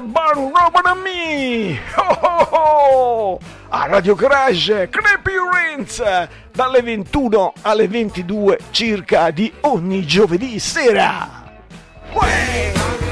[0.00, 1.78] Band, Barn Robot and Me!
[1.96, 3.40] Oh, oh, oh!
[3.68, 6.02] A Radio Garage, Creepy Rins,
[6.52, 11.28] dalle 21 alle 22 circa di ogni giovedì sera.
[12.12, 13.09] Uè!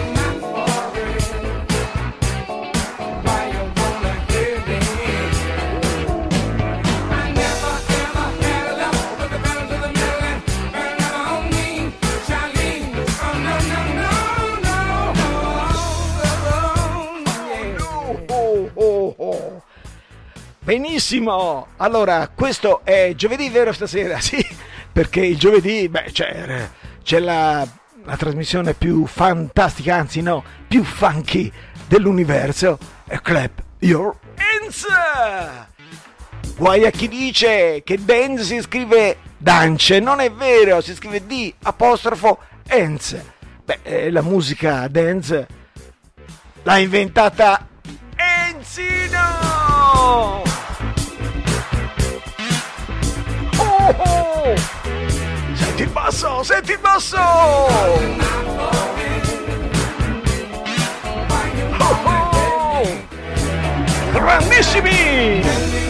[20.68, 24.20] Benissimo, allora questo è giovedì vero stasera?
[24.20, 24.46] Sì,
[24.92, 26.68] perché il giovedì beh, c'è,
[27.02, 27.66] c'è la,
[28.04, 31.50] la trasmissione più fantastica, anzi no, più funky
[31.86, 34.86] dell'universo, è Clap Your Hands!
[36.58, 41.50] Guai a chi dice che dance si scrive dance, non è vero, si scrive D
[41.62, 43.16] apostrofo Hands.
[43.64, 45.46] Beh, eh, la musica dance
[46.62, 47.66] l'ha inventata
[48.14, 50.47] Enzino!
[53.96, 54.54] Oh!
[55.54, 57.16] Senti il basso, senti il basso!
[61.78, 62.82] Oh, oh!
[64.12, 65.87] Grandissimi!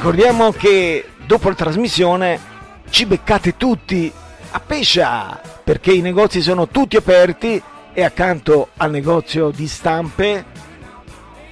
[0.00, 2.40] Ricordiamo che dopo la trasmissione
[2.88, 4.10] ci beccate tutti
[4.52, 10.46] a Pescia perché i negozi sono tutti aperti e accanto al negozio di stampe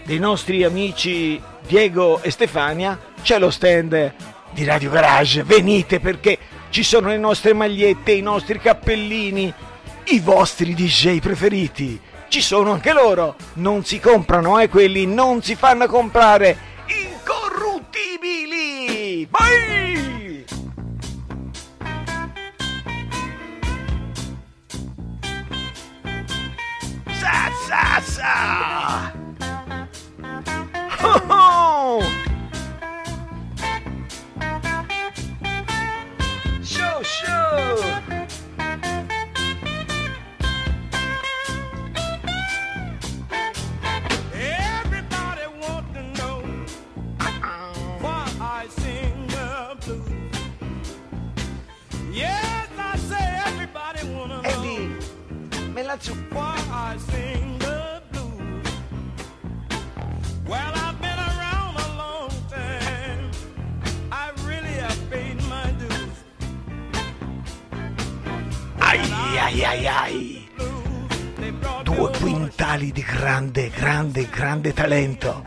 [0.03, 4.14] dei nostri amici Diego e Stefania c'è lo stand
[4.53, 5.42] di Radio Garage.
[5.42, 6.38] Venite perché
[6.70, 9.53] ci sono le nostre magliette, i nostri cappellini,
[10.05, 12.01] i vostri DJ preferiti.
[12.28, 13.36] Ci sono anche loro.
[13.55, 16.76] Non si comprano, eh, quelli non si fanno comprare.
[17.89, 19.26] Incorruttibili!
[19.30, 20.45] Vai!
[27.20, 29.12] Sa sa sa!
[31.01, 32.27] Ho, ho!
[68.78, 70.49] Ai ai ai
[71.82, 75.42] Due quintali di grande, grande, grande talento.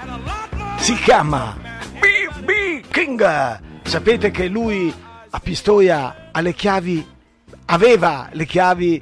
[0.78, 1.56] Si chiama
[2.00, 2.82] B.B.
[2.90, 3.60] King.
[3.84, 4.94] Sapete che lui
[5.30, 7.08] a Pistoia ha le chiavi,
[7.66, 9.02] aveva le chiavi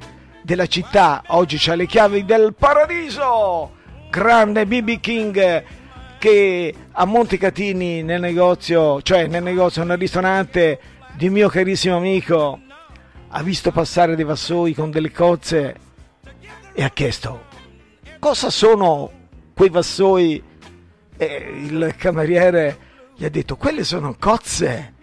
[0.50, 3.76] della città, oggi c'ha le chiavi del paradiso.
[4.10, 4.98] Grande B.B.
[4.98, 5.64] King
[6.18, 10.80] che a Montecatini nel negozio, cioè nel negozio, nel ristorante
[11.14, 12.58] di mio carissimo amico,
[13.28, 15.76] ha visto passare dei vassoi con delle cozze
[16.72, 17.44] e ha chiesto
[18.18, 19.08] cosa sono
[19.54, 20.42] quei vassoi
[21.16, 22.78] e il cameriere
[23.14, 24.94] gli ha detto quelle sono cozze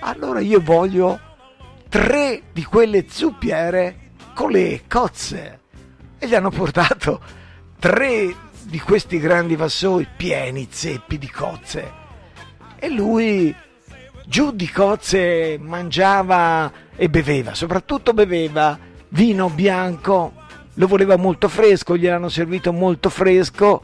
[0.00, 1.20] allora io voglio
[1.90, 3.99] tre di quelle zuppiere
[4.40, 5.60] con le cozze.
[6.18, 7.20] E gli hanno portato
[7.78, 11.92] tre di questi grandi vassoi pieni zeppi di cozze.
[12.76, 13.54] E lui
[14.24, 18.78] giù di cozze mangiava e beveva soprattutto beveva
[19.08, 20.32] vino bianco.
[20.74, 23.82] Lo voleva molto fresco gliel'hanno servito molto fresco.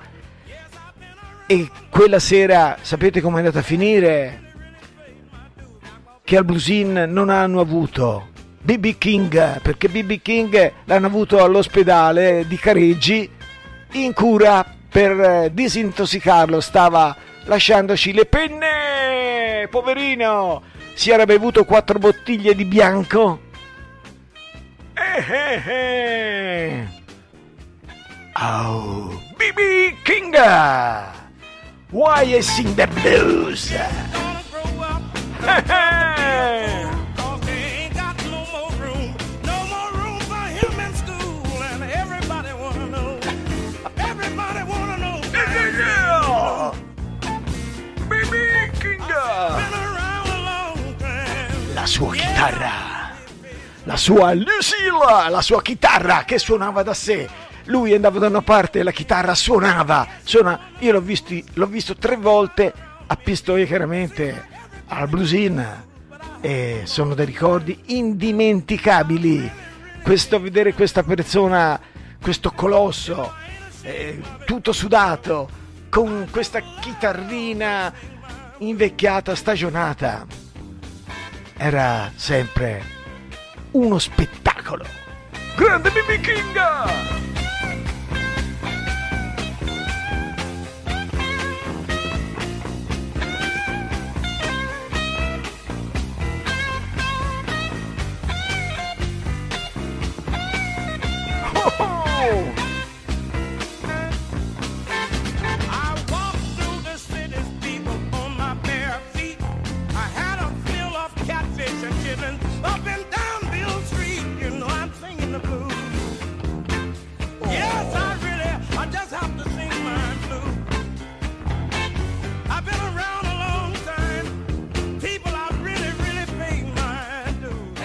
[1.46, 4.44] E quella sera sapete com'è andata a finire?
[6.24, 8.34] che al Bluesin non hanno avuto
[8.66, 13.30] BB King, perché BB King l'hanno avuto all'ospedale di Careggi
[13.92, 17.14] in cura per eh, disintossicarlo, stava
[17.44, 20.64] lasciandoci le penne, poverino,
[20.94, 23.38] si era bevuto quattro bottiglie di bianco.
[24.94, 26.86] Eh, eh, eh.
[28.34, 30.36] Oh, BB King!
[31.90, 33.72] Why I sing the blues?
[34.80, 35.04] Up,
[36.18, 36.95] Eh,
[51.74, 52.70] La sua chitarra,
[53.84, 57.28] la sua Lucille, la sua chitarra che suonava da sé.
[57.64, 60.07] Lui andava da una parte e la chitarra suonava.
[60.22, 62.72] Suona, io l'ho, visti- l'ho visto tre volte
[63.07, 64.49] a Pistoia chiaramente
[64.87, 65.84] al Bluesin
[66.41, 69.53] e sono dei ricordi indimenticabili.
[70.03, 71.78] Questo vedere questa persona,
[72.22, 73.34] questo colosso,
[73.82, 75.47] eh, tutto sudato,
[75.91, 77.93] con questa chitarrina
[78.59, 80.26] invecchiata, stagionata,
[81.57, 82.82] era sempre
[83.72, 84.84] uno spettacolo.
[85.57, 87.36] Grande BB King!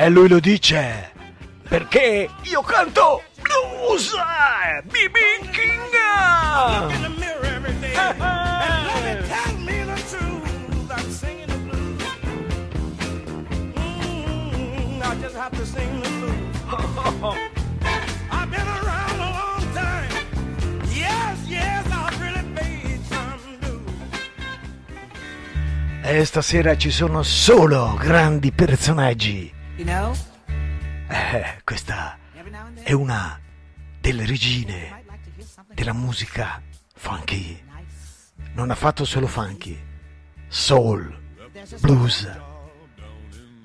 [0.04, 1.12] E lui lo dice
[1.70, 4.12] perché io canto blues!
[4.86, 5.20] BB
[5.52, 5.94] King!
[15.04, 17.38] I just have to sing the blues.
[18.32, 20.10] I've been around a long time.
[20.90, 23.84] Yes, yes, I've really paid some dues.
[26.02, 29.60] E stasera ci sono solo grandi personaggi.
[38.82, 39.80] Fatto solo funky,
[40.48, 41.16] soul,
[41.82, 42.28] blues.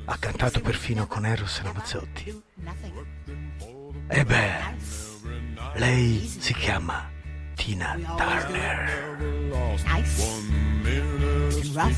[0.04, 2.42] Ha cantato perfino con Eros Ramazzotti.
[4.08, 4.76] E beh,
[5.76, 7.10] lei si chiama
[7.54, 9.16] Tina Turner.
[9.86, 10.20] Nice
[11.72, 11.96] rough.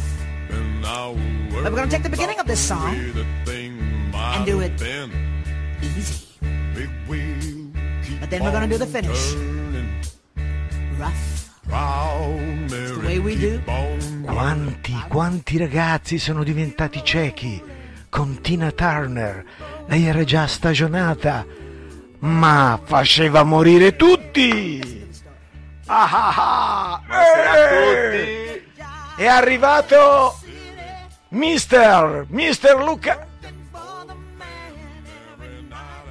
[1.50, 2.94] But we're gonna take the beginning of this song
[4.14, 4.80] and do it
[5.80, 6.38] easy.
[8.20, 9.34] But then we're gonna do the finish.
[10.96, 11.47] Rough.
[14.24, 17.62] Quanti, quanti ragazzi sono diventati ciechi
[18.08, 19.44] con Tina Turner?
[19.86, 21.44] Lei era già stagionata,
[22.20, 25.06] ma faceva morire tutti!
[25.86, 27.02] Ah ah ah!
[27.34, 28.64] Eh!
[29.16, 30.38] È arrivato
[31.30, 33.26] Mister, Mister Luca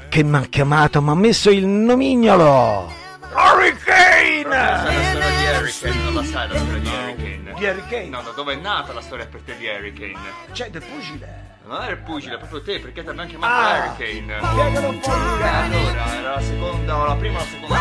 [0.09, 3.05] che mi ha chiamato, mi ha messo il nomignolo!
[3.37, 4.43] Hurricane!
[4.47, 7.53] La storia di Harry Kane non la sai la storia di Harry Kane?
[7.55, 8.07] Di Harry Kane?
[8.09, 10.17] No, da dove è nata la storia per te di Harry Kane?
[10.51, 11.45] C'è del pugile!
[11.67, 13.83] Non era il pugile, è proprio te, perché ti abbiamo chiamato Ah.
[13.93, 14.39] Harry Kane.
[14.41, 15.11] Spiegalo un po'!
[15.11, 17.75] Allora, era la seconda, o la prima o la seconda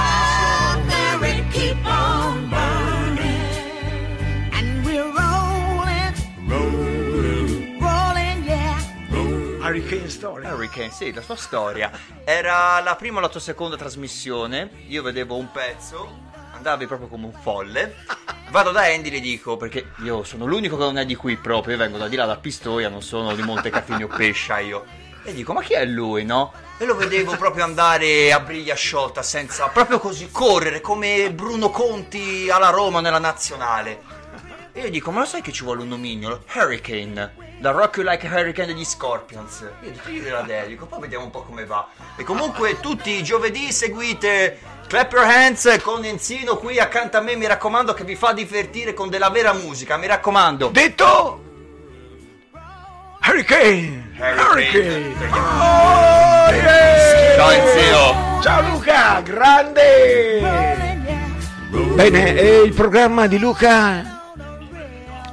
[9.67, 10.47] Hurricane Story.
[10.47, 11.91] Harry Kane, sì, la sua storia.
[12.23, 14.71] Era la prima o la tua seconda trasmissione.
[14.87, 16.09] Io vedevo un pezzo,
[16.53, 17.97] andavi proprio come un folle.
[18.51, 21.37] Vado da Andy e le dico, perché io sono l'unico che non è di qui
[21.37, 24.85] proprio, io vengo da di là da Pistoia, non sono di Montecatini o Pescia io.
[25.25, 26.53] E dico, ma chi è lui, no?
[26.79, 32.49] E lo vedevo proprio andare a briglia sciolta, senza, proprio così, correre come Bruno Conti
[32.49, 34.01] alla Roma nella nazionale.
[34.71, 36.45] E io dico, ma lo sai che ci vuole un nomignolo?
[36.55, 39.65] Hurricane, da Rock You Like a Hurricane degli Scorpions.
[39.83, 41.89] Io io gliela dedico, poi vediamo un po' come va.
[42.17, 47.35] E comunque tutti i giovedì seguite Clap Your Hands con Enzino qui accanto a me,
[47.35, 50.69] mi raccomando che vi fa divertire con della vera musica, mi raccomando.
[50.69, 51.41] Detto
[53.27, 54.13] Hurricane!
[54.19, 55.15] Hurricane.
[55.33, 57.35] Oh, yeah!
[57.37, 58.43] Ciao Enzio.
[58.43, 60.41] Ciao Luca, grande!
[61.95, 64.23] Bene, e il programma di Luca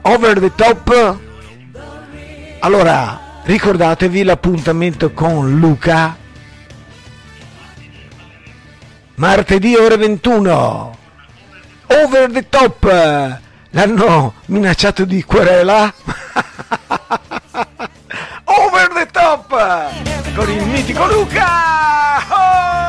[0.02, 1.32] Over the Top.
[2.64, 6.16] Allora, Ricordatevi l'appuntamento con Luca
[9.16, 10.98] martedì ore 21.
[11.88, 13.40] Over the top.
[13.72, 15.94] L'hanno minacciato di querela.
[18.46, 21.48] Over the top con il mitico Luca.
[22.30, 22.83] Oh!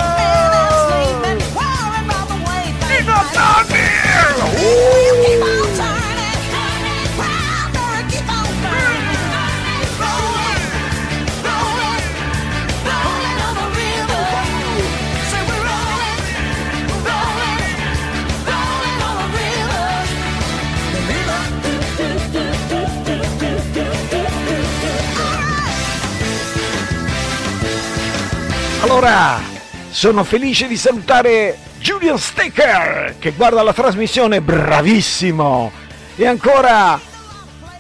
[28.85, 29.41] Allora,
[29.89, 35.73] sono felice di salutare Julian Staker che guarda la trasmissione, bravissimo.
[36.15, 37.01] E ancora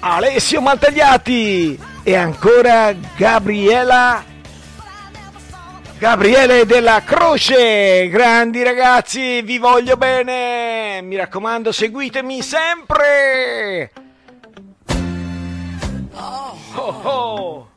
[0.00, 4.24] Alessio Maltagliati e ancora Gabriela
[5.98, 8.08] Gabriele della Croce.
[8.08, 11.02] Grandi ragazzi, vi voglio bene.
[11.02, 13.92] Mi raccomando, seguitemi sempre.
[16.14, 16.58] Oh,
[17.02, 17.68] oh.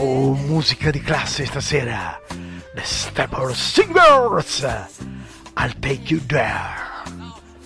[0.00, 2.20] Oh, musica di classe stasera.
[2.74, 4.62] The Stepper Singers.
[5.56, 6.86] I'll take you there.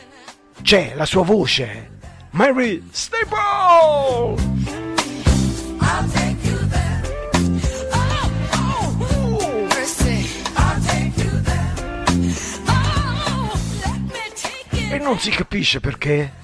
[0.61, 1.91] C'è la sua voce.
[2.31, 3.37] Mary Staple!
[3.37, 4.37] Oh, oh.
[9.37, 9.67] Oh,
[14.91, 16.43] E non si capisce perché.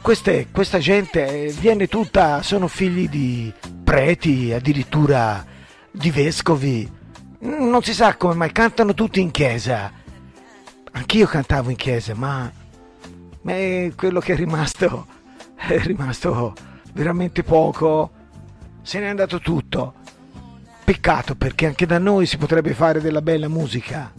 [0.00, 5.44] Queste- questa gente viene tutta, sono figli di preti, addirittura
[5.90, 6.95] di vescovi.
[7.40, 9.92] Non si sa come mai cantano tutti in chiesa.
[10.92, 12.50] Anch'io cantavo in chiesa, ma,
[13.42, 13.52] ma
[13.94, 15.06] quello che è rimasto
[15.54, 16.54] è rimasto
[16.92, 18.10] veramente poco.
[18.82, 19.94] Se n'è andato tutto.
[20.84, 24.12] Peccato perché anche da noi si potrebbe fare della bella musica.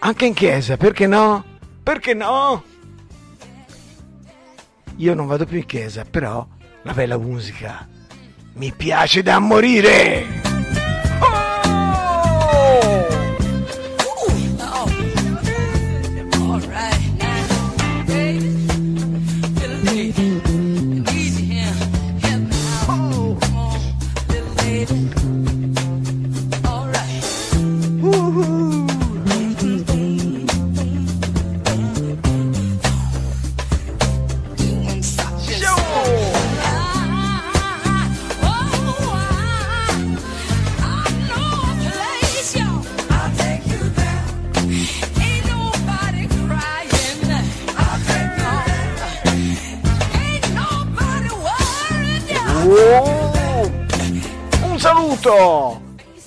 [0.00, 1.44] Anche in chiesa, perché no?
[1.82, 2.62] Perché no?
[4.96, 6.46] Io non vado più in chiesa, però
[6.82, 7.88] la bella musica
[8.54, 10.53] mi piace da morire.
[55.24, 55.80] Saluto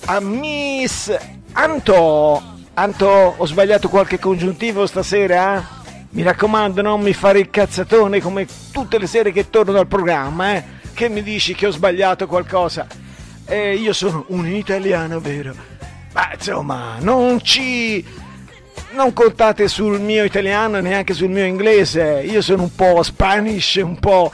[0.06, 1.16] a Miss
[1.52, 2.42] Anto.
[2.74, 5.64] Anto, ho sbagliato qualche congiuntivo stasera?
[6.10, 10.56] Mi raccomando, non mi fare il cazzatone come tutte le sere che torno dal programma,
[10.56, 10.64] eh?
[10.94, 12.88] Che mi dici che ho sbagliato qualcosa?
[13.46, 15.54] Eh, io sono un italiano, vero?
[16.12, 18.04] Ma insomma, non ci
[18.94, 22.24] non contate sul mio italiano e neanche sul mio inglese.
[22.28, 24.28] Io sono un po' spanish, un po'.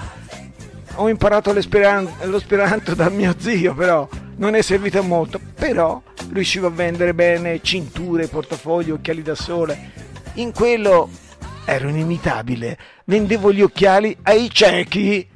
[0.95, 5.41] Ho imparato l'esperan- lo speranto dal mio zio, però non è servito a molto.
[5.55, 9.93] Però riuscivo a vendere bene cinture, portafogli, occhiali da sole.
[10.35, 11.09] In quello
[11.65, 12.79] ero inimitabile.
[13.05, 15.29] Vendevo gli occhiali ai ciechi.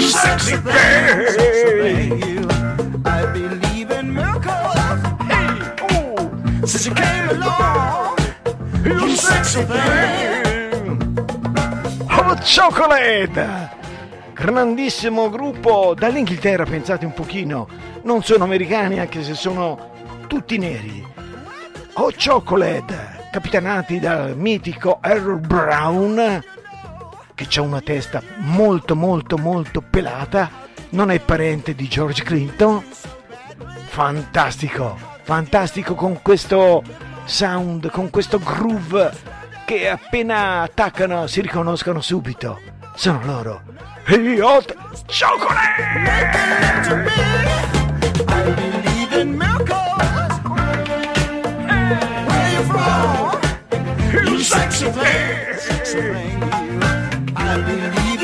[0.00, 2.48] Sexy thing!
[3.04, 5.02] I believe in miracles.
[5.28, 6.30] Hey, oh!
[6.64, 8.16] Since you came along,
[8.84, 10.98] You sexy thing!
[12.08, 13.78] Hot Chocolate!
[14.32, 17.68] Grandissimo gruppo dall'Inghilterra, pensate un pochino.
[18.02, 19.92] Non sono americani anche se sono
[20.26, 21.06] tutti neri.
[21.92, 26.42] o Chocolate, capitanati dal mitico Errol Brown,
[27.46, 30.50] che ha una testa molto molto molto pelata,
[30.90, 32.84] non è parente di George Clinton.
[33.88, 36.82] Fantastico, fantastico con questo
[37.24, 39.10] sound, con questo groove
[39.64, 42.60] che appena attaccano si riconoscono subito.
[42.94, 43.62] Sono loro.
[44.06, 44.74] Gli Hot
[45.06, 46.40] Chocolate!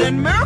[0.06, 0.45] Believe in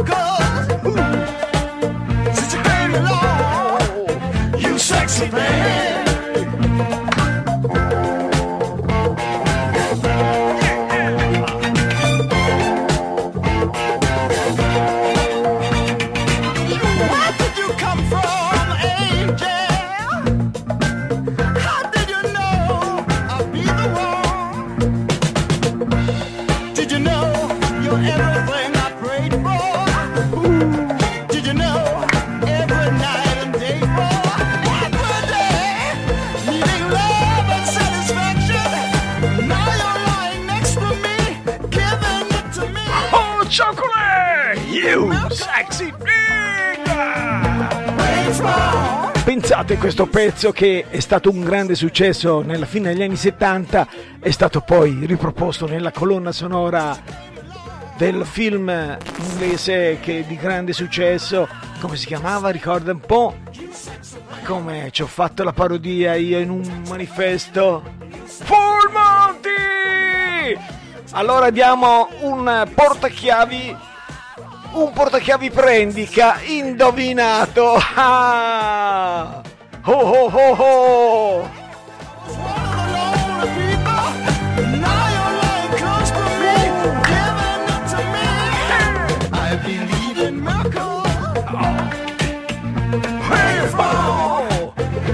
[50.30, 53.88] pezzo che è stato un grande successo nella fine degli anni 70,
[54.20, 56.96] è stato poi riproposto nella colonna sonora
[57.96, 61.48] del film inglese che di grande successo,
[61.80, 62.50] come si chiamava?
[62.50, 63.38] Ricorda un po'?
[64.44, 67.82] Come ci ho fatto la parodia io in un manifesto?
[68.24, 70.56] Full Monty!
[71.10, 73.76] Allora diamo un portachiavi
[74.74, 79.42] un portachiavi prendica indovinato ah!
[79.92, 81.60] Oh oh oh oh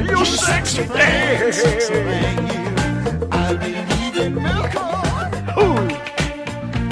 [0.09, 2.47] you sexy thing
[3.33, 5.33] I believe in miracles.
[5.57, 5.89] Ooh.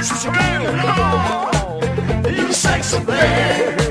[0.03, 1.83] Since you came along,
[2.35, 3.84] you sexy thing.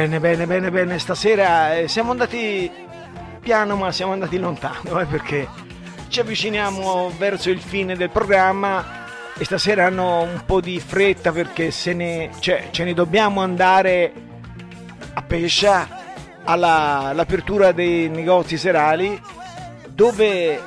[0.00, 0.98] Bene, bene, bene, bene.
[0.98, 2.70] Stasera eh, siamo andati
[3.38, 5.46] piano, ma siamo andati lontano, eh, perché
[6.08, 9.04] ci avviciniamo verso il fine del programma
[9.36, 14.10] e stasera hanno un po' di fretta perché se ne, cioè, ce ne dobbiamo andare
[15.12, 15.86] a Pescia
[16.44, 19.20] alla- all'apertura dei negozi serali
[19.90, 20.62] dove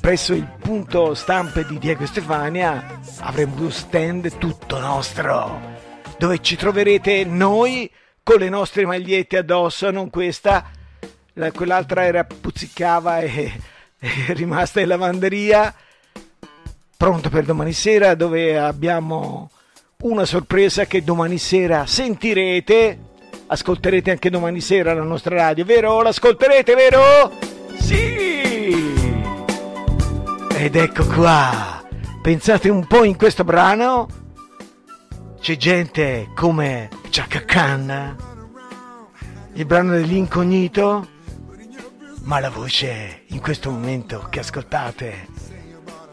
[0.00, 5.78] presso il punto stampe di Diego Stefania avremo uno stand tutto nostro
[6.18, 7.88] dove ci troverete noi
[8.30, 10.70] con le nostre magliette addosso, non questa,
[11.32, 13.60] la- quell'altra era puzzicava e
[13.98, 15.74] è rimasta in lavanderia,
[16.96, 19.50] pronto per domani sera dove abbiamo
[20.02, 22.98] una sorpresa che domani sera sentirete,
[23.48, 26.00] ascolterete anche domani sera la nostra radio, vero?
[26.00, 27.32] L'ascolterete, vero?
[27.80, 28.94] Sì!
[30.54, 31.84] Ed ecco qua,
[32.22, 34.19] pensate un po' in questo brano,
[35.40, 38.16] c'è gente come Chaka Khan,
[39.54, 41.08] il brano dell'incognito,
[42.24, 45.28] ma la voce in questo momento che ascoltate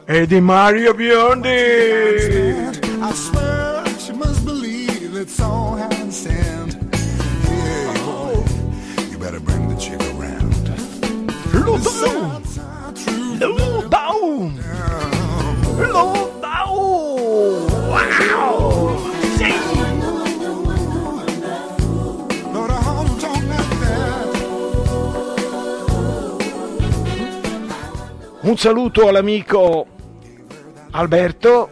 [0.06, 1.50] è di Mario Biondi.
[1.50, 6.78] I swear she must believe it's all hand sent.
[7.46, 8.44] Hey, boy,
[9.12, 10.72] you better bring the chick around.
[11.52, 12.42] Lo down,
[13.40, 14.58] lo down,
[15.92, 16.48] lo down.
[17.90, 18.67] Wow!
[28.48, 29.86] Un saluto all'amico
[30.92, 31.70] Alberto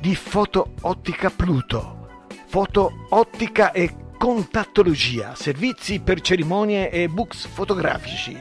[0.00, 2.24] di Foto Ottica Pluto.
[2.48, 8.36] Foto Ottica e Contattologia, servizi per cerimonie e books fotografici.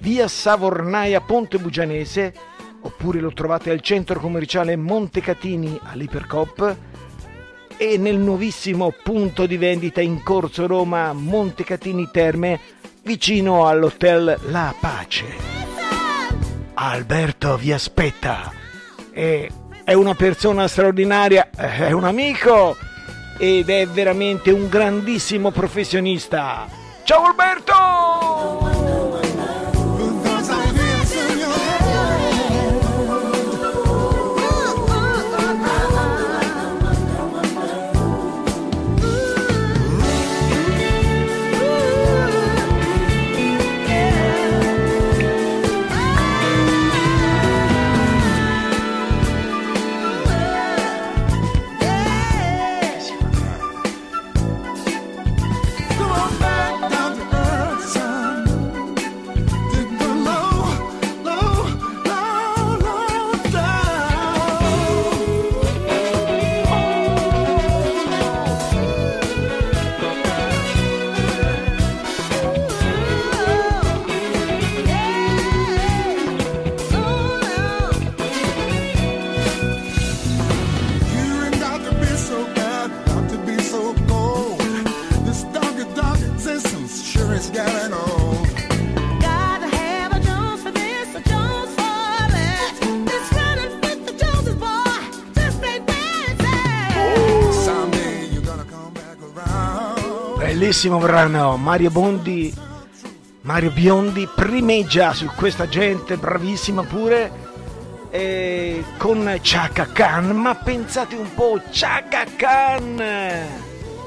[0.00, 2.34] Via Savornaia Ponte Bugianese,
[2.80, 6.76] oppure lo trovate al centro commerciale Montecatini all'Ipercop
[7.76, 12.58] e nel nuovissimo punto di vendita in Corso Roma Montecatini Terme
[13.04, 15.71] vicino all'hotel La Pace.
[16.74, 18.52] Alberto vi aspetta.
[19.12, 19.50] E
[19.84, 22.76] è una persona straordinaria, è un amico
[23.38, 26.66] ed è veramente un grandissimo professionista.
[27.04, 28.81] Ciao Alberto!
[100.82, 102.52] Bellissimo brano, Mario Bondi,
[103.42, 107.30] Mario Biondi primeggia su questa gente, bravissima pure,
[108.10, 113.00] e con Chaka Khan, ma pensate un po', Chaka Khan,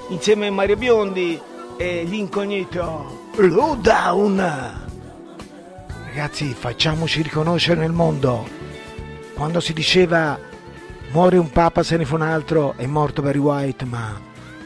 [0.09, 1.39] insieme a Mario Biondi
[1.77, 4.83] e l'incognito Lowdown.
[6.07, 8.45] Ragazzi, facciamoci riconoscere nel mondo.
[9.33, 10.37] Quando si diceva
[11.11, 14.19] muore un papa se ne fa un altro, è morto Barry White, ma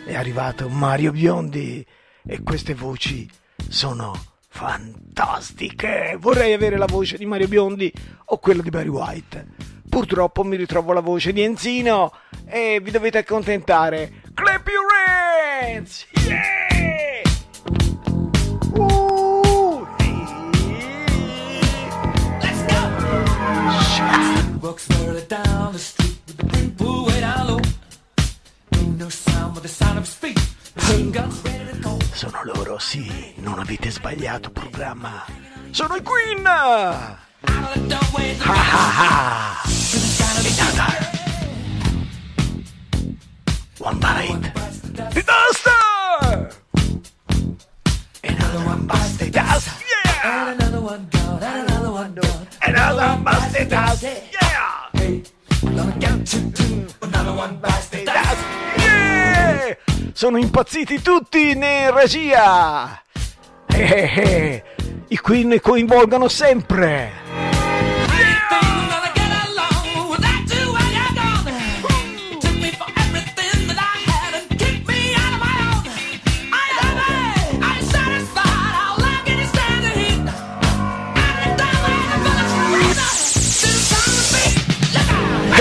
[0.07, 1.86] è arrivato Mario Biondi
[2.26, 3.30] e queste voci
[3.67, 4.13] sono
[4.47, 6.17] fantastiche.
[6.20, 7.91] Vorrei avere la voce di Mario Biondi
[8.26, 9.45] o quella di Barry White.
[9.89, 12.11] Purtroppo mi ritrovo la voce di Enzino
[12.45, 14.22] e vi dovete accontentare.
[14.34, 14.86] Clap your
[15.63, 16.05] hands!
[16.28, 17.24] Yeah!
[18.76, 19.09] Uh,
[24.61, 27.59] Walks further down the street with the pool way down low.
[28.76, 30.13] Ain't no sound but the sound of his
[32.13, 35.23] Sono loro, sì, non avete sbagliato programma.
[35.71, 36.45] Sono i Queen!
[36.45, 39.61] Ah ah ah!
[40.57, 41.09] Another.
[43.80, 44.51] One bite.
[45.13, 46.49] The Duster!
[48.23, 49.69] Another one bites the dust.
[49.88, 50.49] Yeah!
[50.49, 52.47] And another one gone, and another one gone.
[52.61, 54.03] Another one bites the dust.
[54.03, 54.89] Yeah!
[54.93, 55.23] Hey,
[55.61, 56.88] gonna get to two.
[57.01, 58.68] Another one bites the dust.
[60.19, 61.63] Sono impazziti tutti in
[61.93, 63.01] regia!
[63.67, 64.63] Eh, eh, eh.
[65.07, 67.11] I Queen coinvolgono sempre!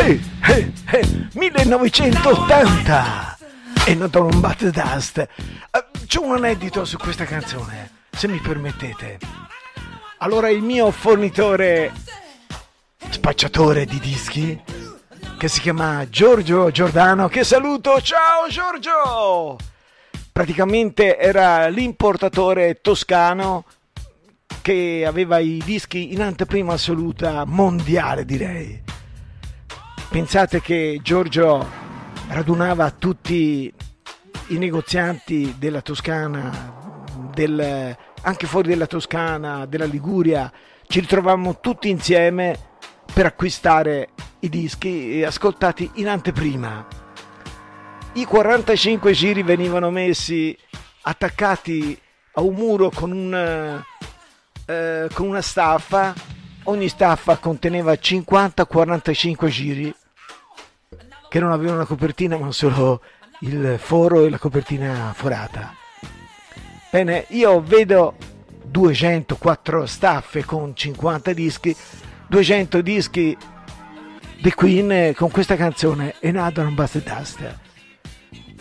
[0.01, 3.28] Eh, eh, eh, 1980
[3.89, 5.17] e non un batte dust.
[5.17, 5.29] Eh,
[6.07, 9.19] C'ho un aneddoto su questa canzone, se mi permettete.
[10.19, 11.93] Allora il mio fornitore
[13.09, 14.61] spacciatore di dischi
[15.39, 19.57] che si chiama Giorgio Giordano, che saluto, ciao Giorgio!
[20.33, 23.65] Praticamente era l'importatore toscano
[24.61, 28.83] che aveva i dischi in anteprima assoluta mondiale, direi.
[30.11, 31.87] Pensate che Giorgio
[32.29, 33.73] radunava tutti
[34.49, 40.51] i negozianti della Toscana, del- anche fuori della Toscana, della Liguria,
[40.87, 42.59] ci ritrovavamo tutti insieme
[43.13, 46.87] per acquistare i dischi ascoltati in anteprima.
[48.15, 50.57] I 45 giri venivano messi
[51.03, 51.99] attaccati
[52.33, 53.83] a un muro con, un,
[54.67, 56.15] eh, con una staffa,
[56.65, 59.95] ogni staffa conteneva 50-45 giri
[61.29, 63.03] che non avevano una copertina ma solo
[63.41, 65.75] il foro e la copertina forata.
[66.91, 68.17] Bene, io vedo
[68.65, 71.75] 204 staffe con 50 dischi,
[72.29, 73.37] 200 dischi
[74.41, 77.57] The Queen con questa canzone Another on Busted Dust.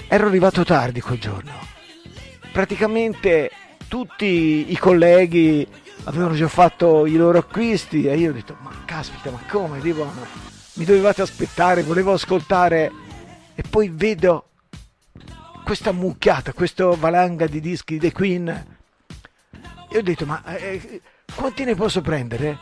[0.08, 1.52] Ero arrivato tardi quel giorno.
[2.52, 3.52] Praticamente
[3.88, 5.68] tutti i colleghi
[6.04, 10.12] avevano già fatto i loro acquisti e io ho detto ma caspita ma come Devo-
[10.74, 12.92] mi dovevate aspettare volevo ascoltare
[13.56, 14.48] e poi vedo
[15.68, 18.48] questa mucchiata questa valanga di dischi di The Queen
[19.90, 21.02] e ho detto ma eh,
[21.36, 22.58] quanti ne posso prendere?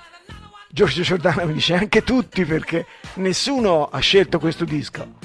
[0.71, 2.87] Giorgio Giordano mi dice anche tutti perché
[3.17, 5.17] nessuno ha scelto questo disco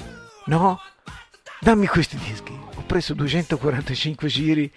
[0.45, 0.79] no?
[1.59, 4.71] dammi questi dischi ho preso 245 giri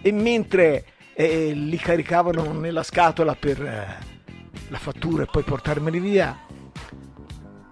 [0.00, 3.98] e mentre eh, li caricavano nella scatola per eh,
[4.68, 6.40] la fattura e poi portarmeli via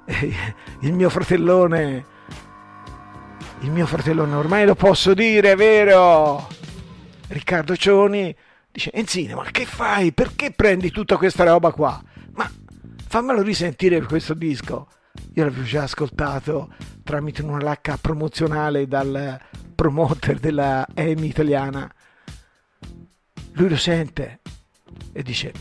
[0.04, 0.34] eh,
[0.80, 2.12] il mio fratellone
[3.64, 6.48] il mio fratellone ormai lo posso dire vero?
[7.28, 8.34] Riccardo Cioni
[8.70, 10.12] dice Enzine ma che fai?
[10.12, 12.00] Perché prendi tutta questa roba qua?
[12.32, 12.50] Ma
[13.08, 14.88] fammelo risentire questo disco.
[15.32, 19.40] Io l'avevo già ascoltato tramite una lacca promozionale dal
[19.74, 21.90] promoter della EMI italiana.
[23.52, 24.40] Lui lo sente
[25.10, 25.52] e dice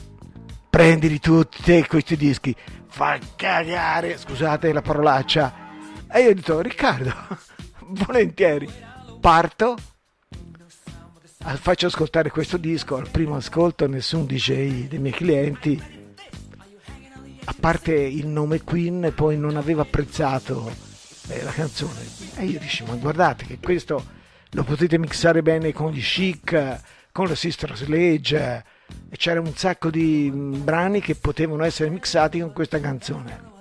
[0.69, 2.53] prendili tutti questi dischi
[2.87, 5.61] fa cagare scusate la parolaccia.
[6.11, 7.51] E io ho detto Riccardo
[8.05, 8.69] volentieri.
[9.19, 9.77] Parto.
[11.37, 15.81] Faccio ascoltare questo disco al primo ascolto nessun DJ dei miei clienti.
[17.45, 20.71] A parte il nome Queen poi non aveva apprezzato
[21.27, 21.99] eh, la canzone.
[22.37, 24.03] E io dicevo ma guardate che questo
[24.51, 26.79] lo potete mixare bene con gli chic
[27.11, 28.65] con la Sister Sledge
[29.09, 33.52] e c'era un sacco di mm, brani che potevano essere mixati con questa canzone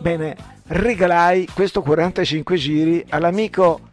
[0.00, 0.36] bene
[0.68, 3.88] regalai questo 45 giri all'amico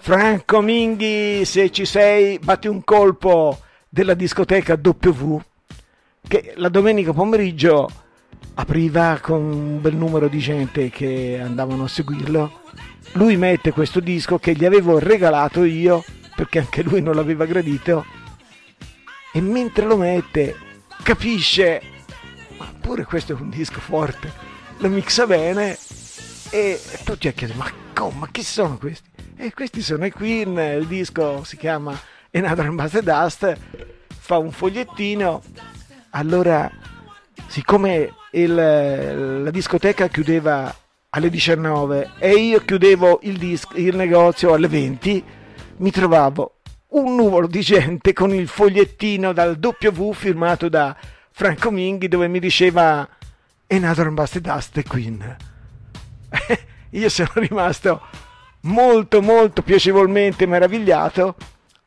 [0.00, 5.38] Franco Minghi, se ci sei, batti un colpo della discoteca W,
[6.26, 7.88] che la domenica pomeriggio
[8.54, 12.60] apriva con un bel numero di gente che andavano a seguirlo.
[13.12, 18.04] Lui mette questo disco che gli avevo regalato io, perché anche lui non l'aveva gradito,
[19.32, 20.56] e mentre lo mette
[21.02, 21.82] capisce,
[22.56, 24.47] ma pure questo è un disco forte,
[24.78, 25.76] lo mixa bene
[26.50, 29.08] e tutti a chiedere, ma come, ma chi sono questi?
[29.36, 31.98] E questi sono i Queen, il disco si chiama
[32.32, 33.56] Another Ambassador Dust,
[34.08, 35.42] fa un fogliettino,
[36.10, 36.70] allora
[37.46, 40.74] siccome il- la discoteca chiudeva
[41.10, 45.24] alle 19 e io chiudevo il, dis- il negozio alle 20,
[45.78, 46.54] mi trovavo
[46.90, 50.96] un numero di gente con il fogliettino dal W firmato da
[51.30, 53.06] Franco Minghi dove mi diceva
[53.70, 55.36] Another Ambassador Dust e Queen.
[56.90, 58.00] io sono rimasto
[58.62, 61.36] molto molto piacevolmente meravigliato.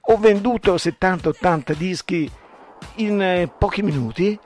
[0.01, 2.31] Ho venduto 70-80 dischi
[2.97, 4.39] in eh, pochi minuti.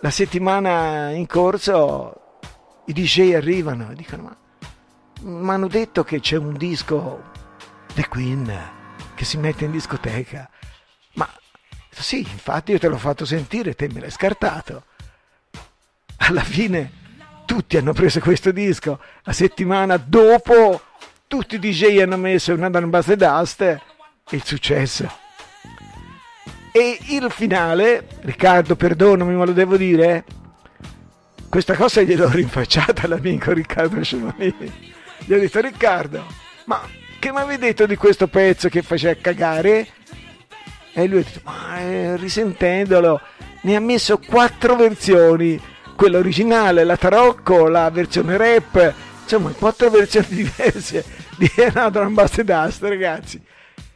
[0.00, 2.40] La settimana in corso
[2.86, 4.36] i DJ arrivano e dicono ma
[5.22, 7.32] mi hanno detto che c'è un disco
[7.94, 8.52] The Queen
[9.14, 10.48] che si mette in discoteca.
[11.14, 11.26] Ma
[11.88, 14.84] sì, infatti io te l'ho fatto sentire, te me l'hai scartato.
[16.28, 16.90] Alla fine
[17.44, 18.98] tutti hanno preso questo disco.
[19.22, 20.80] La settimana dopo
[21.28, 23.80] tutti i DJ hanno messo una base dust e
[24.30, 25.08] il successo.
[26.72, 30.24] E il finale, Riccardo, perdonami, ma lo devo dire,
[31.48, 34.72] questa cosa gliel'ho rinfacciata all'amico Riccardo Sciomani.
[35.20, 36.26] Gli ho detto, Riccardo,
[36.64, 36.82] ma
[37.20, 39.86] che mi avevi detto di questo pezzo che faceva cagare?
[40.92, 43.20] E lui ha detto, ma eh, risentendolo,
[43.62, 45.58] ne ha messo quattro versioni,
[45.96, 51.04] quella originale, la tarocco, la versione rap, insomma quattro versioni diverse
[51.36, 53.42] di Another Ambassador Dust, ragazzi.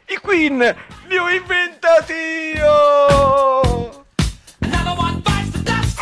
[0.08, 0.58] I Queen
[1.06, 2.12] li ho inventati
[2.56, 4.00] io!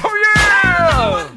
[0.00, 1.36] Oh yeah!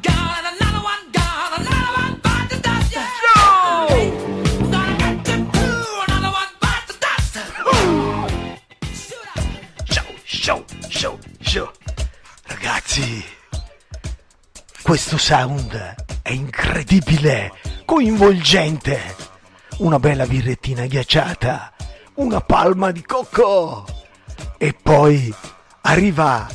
[10.24, 11.72] Show, show, show.
[12.47, 13.24] Ragazzi,
[14.82, 17.52] questo sound è incredibile,
[17.86, 19.16] coinvolgente.
[19.78, 21.72] Una bella birrettina ghiacciata,
[22.16, 23.86] una palma di cocco.
[24.58, 25.34] E poi
[25.82, 26.48] arriva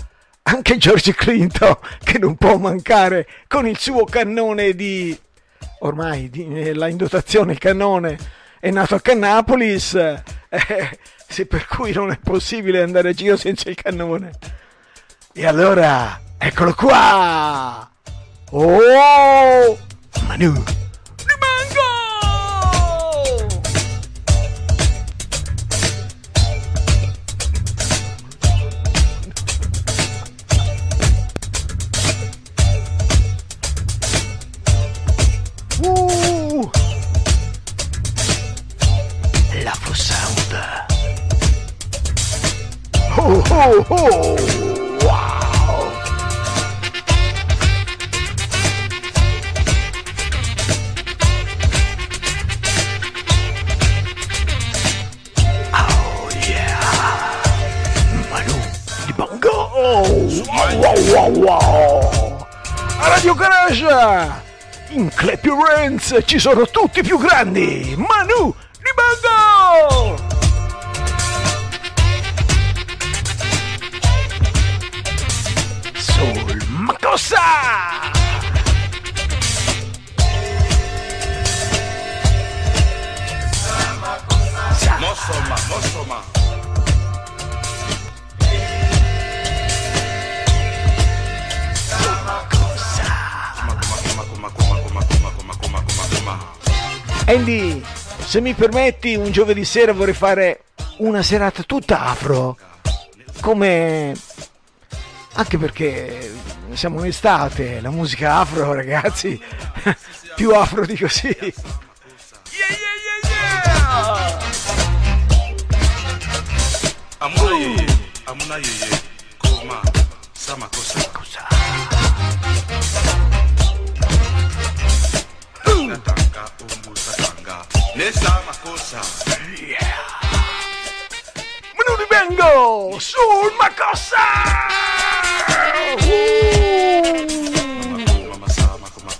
[0.42, 5.18] anche George Clinton che non può mancare con il suo cannone di...
[5.80, 8.18] Ormai di, eh, la in dotazione il cannone
[8.60, 10.22] è nato a Cannapolis, eh,
[11.28, 14.32] se per cui non è possibile andare a giro senza il cannone.
[15.32, 17.90] E allora, eccolo qua!
[18.52, 19.76] Oh!
[20.28, 20.52] Manu!
[21.26, 21.88] Rimango!
[35.82, 36.70] Uh!
[39.64, 40.52] L'Afro Sound.
[43.18, 44.65] Oh oh oh!
[63.36, 63.84] Garage!
[64.88, 67.94] In Clappy Ranks ci sono tutti i più grandi!
[67.96, 70.16] Manu di Bongo!
[75.98, 77.85] Soul Makossa!
[97.28, 97.82] Andy,
[98.18, 100.62] se mi permetti, un giovedì sera vorrei fare
[100.98, 102.56] una serata tutta afro.
[103.40, 104.14] Come...
[105.32, 106.32] Anche perché
[106.72, 109.38] siamo in estate, la musica afro, ragazzi,
[110.36, 111.26] più afro di così.
[111.26, 114.36] Yeah, yeah, yeah, yeah!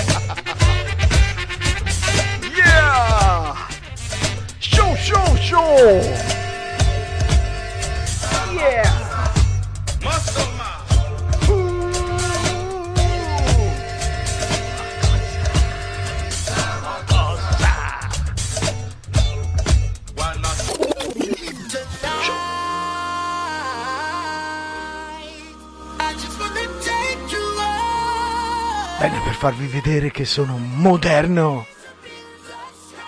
[5.09, 5.75] Show, show!
[8.53, 8.83] Yeah!
[28.99, 31.67] Bene, per farvi vedere che sono moderno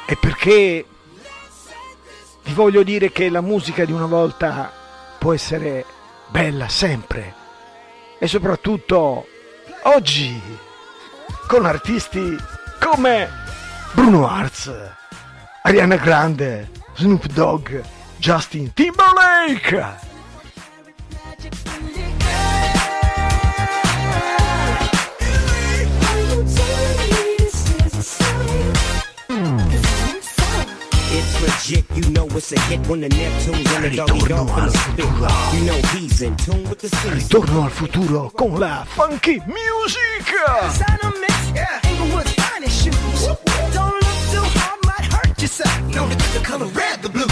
[0.06, 0.86] e perché
[2.50, 4.72] vi voglio dire che la musica di una volta
[5.18, 5.84] può essere
[6.30, 7.32] bella sempre
[8.18, 9.24] e soprattutto
[9.84, 10.40] oggi
[11.46, 12.36] con artisti
[12.80, 13.28] come
[13.92, 14.72] Bruno Arts,
[15.62, 17.80] Ariana Grande, Snoop Dogg,
[18.16, 20.08] Justin Timberlake.
[31.40, 34.70] Legit, you know it's a hit when the Neptune's on the doggy dog from the
[34.70, 35.04] spit.
[35.54, 37.18] You know he's in tune with the season.
[37.18, 40.26] Ritorno al futuro con la funky music.
[41.84, 43.26] Inglewood's finest shoes.
[43.72, 45.80] Don't look too hard, might hurt yourself.
[45.94, 47.28] Know the, the color red, the blues.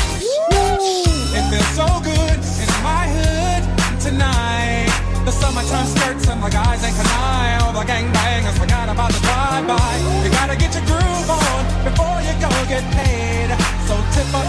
[1.37, 3.63] It feels so good in my hood
[4.01, 4.91] tonight.
[5.25, 7.61] The summertime skirts and the guys ain't canine.
[7.63, 10.25] All the gangbangers forgot about the drive-by.
[10.25, 13.58] You gotta get your groove on before you go get paid.
[14.19, 14.43] Tip up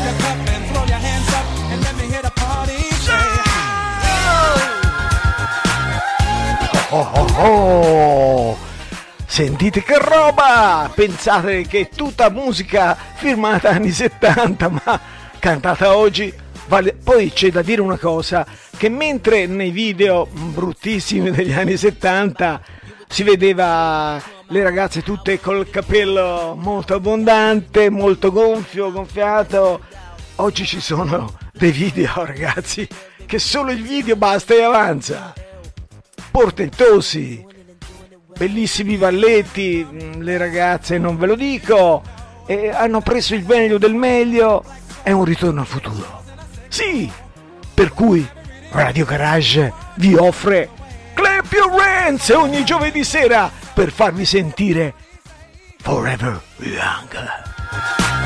[3.06, 3.30] say.
[6.90, 8.58] Oh, oh, oh.
[9.28, 10.90] Sentite che roba!
[10.92, 15.00] Pensate che è tutta musica firmata anni 70, ma
[15.38, 16.34] cantata oggi.
[16.66, 16.94] Vale...
[16.96, 22.60] Poi c'è da dire una cosa, che mentre nei video bruttissimi degli anni 70
[23.08, 24.20] si vedeva
[24.52, 29.82] le ragazze tutte col capello molto abbondante, molto gonfio, gonfiato,
[30.38, 32.88] oggi ci sono dei video, ragazzi,
[33.28, 35.34] che solo il video basta e avanza.
[36.32, 37.46] Portentosi,
[38.38, 42.02] bellissimi balletti, mm, le ragazze non ve lo dico,
[42.48, 44.64] e hanno preso il meglio del meglio,
[45.04, 46.24] è un ritorno al futuro.
[46.70, 47.12] Sì,
[47.72, 48.28] per cui
[48.72, 50.70] Radio Garage vi offre
[51.14, 54.94] Clap Your Hands ogni giovedì sera per farvi sentire
[55.78, 58.19] Forever Young.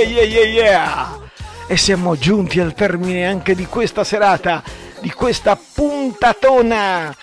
[0.00, 1.18] Yeah, yeah, yeah, yeah.
[1.66, 4.62] E siamo giunti al termine anche di questa serata,
[5.00, 7.14] di questa puntatona.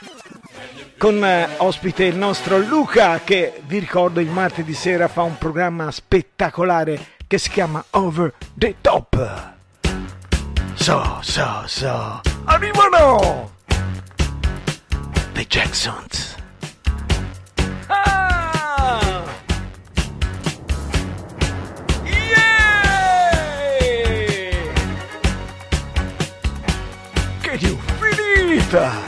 [0.97, 5.91] Con eh, ospite il nostro Luca che vi ricordo il martedì sera fa un programma
[5.91, 9.53] spettacolare che si chiama Over the Top.
[10.75, 12.21] So, so, so.
[12.45, 13.51] Arrivano!
[15.33, 16.36] The Jacksons.
[28.73, 29.06] Master.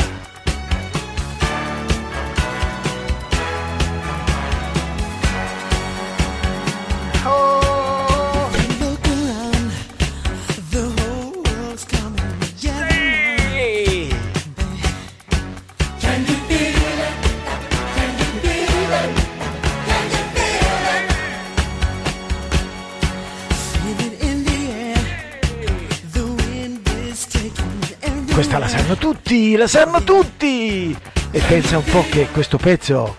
[28.50, 30.98] Questa la sanno tutti, la sanno tutti!
[31.30, 33.16] E pensa un po' che questo pezzo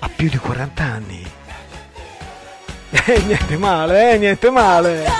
[0.00, 1.26] ha più di 40 anni.
[2.90, 5.10] Eh, niente male, eh, niente male.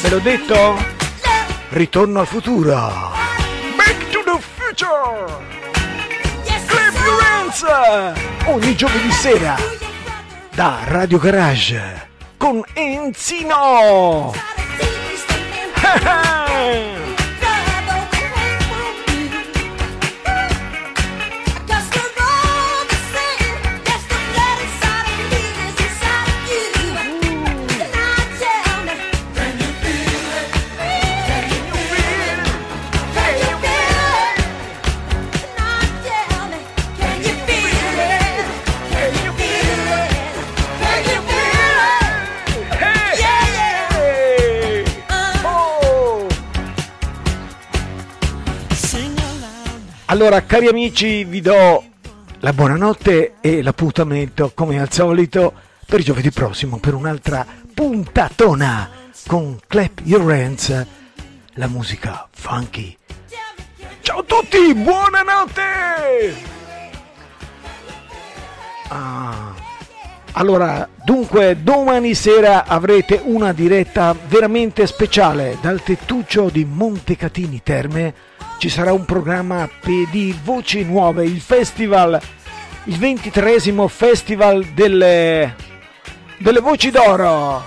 [0.00, 0.82] Ve l'ho detto?
[1.68, 2.74] Ritorno al futuro.
[3.76, 5.26] Back to the future!
[7.20, 7.62] Hands!
[7.62, 9.58] Dance ogni giovedì sera
[10.54, 14.32] da Radio Garage con Enzino.
[50.12, 51.82] Allora, cari amici, vi do
[52.40, 55.54] la buonanotte e l'appuntamento, come al solito,
[55.86, 58.90] per giovedì prossimo per un'altra puntatona
[59.26, 60.86] con Clap Your Hands,
[61.54, 62.94] la musica funky.
[64.02, 66.34] Ciao a tutti, buonanotte!
[68.88, 69.54] Ah,
[70.32, 78.14] allora, dunque, domani sera avrete una diretta veramente speciale dal tettuccio di Montecatini Terme.
[78.62, 82.16] Ci sarà un programma di voci nuove, il festival,
[82.84, 85.56] il ventitresimo festival delle,
[86.38, 87.60] delle voci d'oro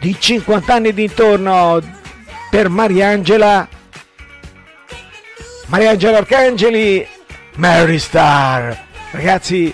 [0.00, 1.82] di 50 anni d'intorno
[2.48, 3.68] per Mariangela,
[5.66, 7.06] Mariangela Arcangeli,
[7.56, 8.86] Mary Star.
[9.10, 9.70] Ragazzi,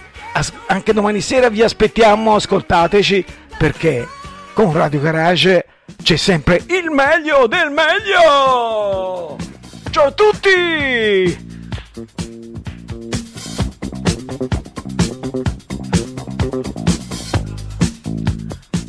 [0.66, 3.24] anche domani sera vi aspettiamo, ascoltateci
[3.56, 4.08] perché
[4.54, 5.66] con Radio Garage
[6.02, 9.49] c'è sempre il meglio del meglio!
[9.90, 11.48] Ciao a tutti!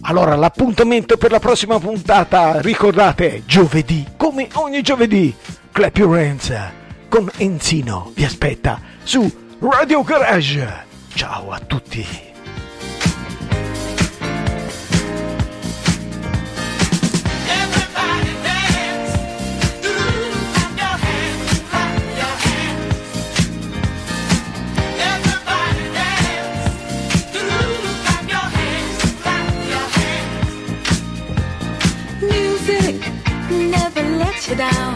[0.01, 5.33] Allora, l'appuntamento per la prossima puntata, ricordate, giovedì, come ogni giovedì,
[5.71, 6.79] Clap Your Hands
[7.11, 9.29] con Enzino vi aspetta su
[9.59, 10.85] Radio Garage.
[11.13, 12.30] Ciao a tutti!
[34.51, 34.90] Music never lets you down.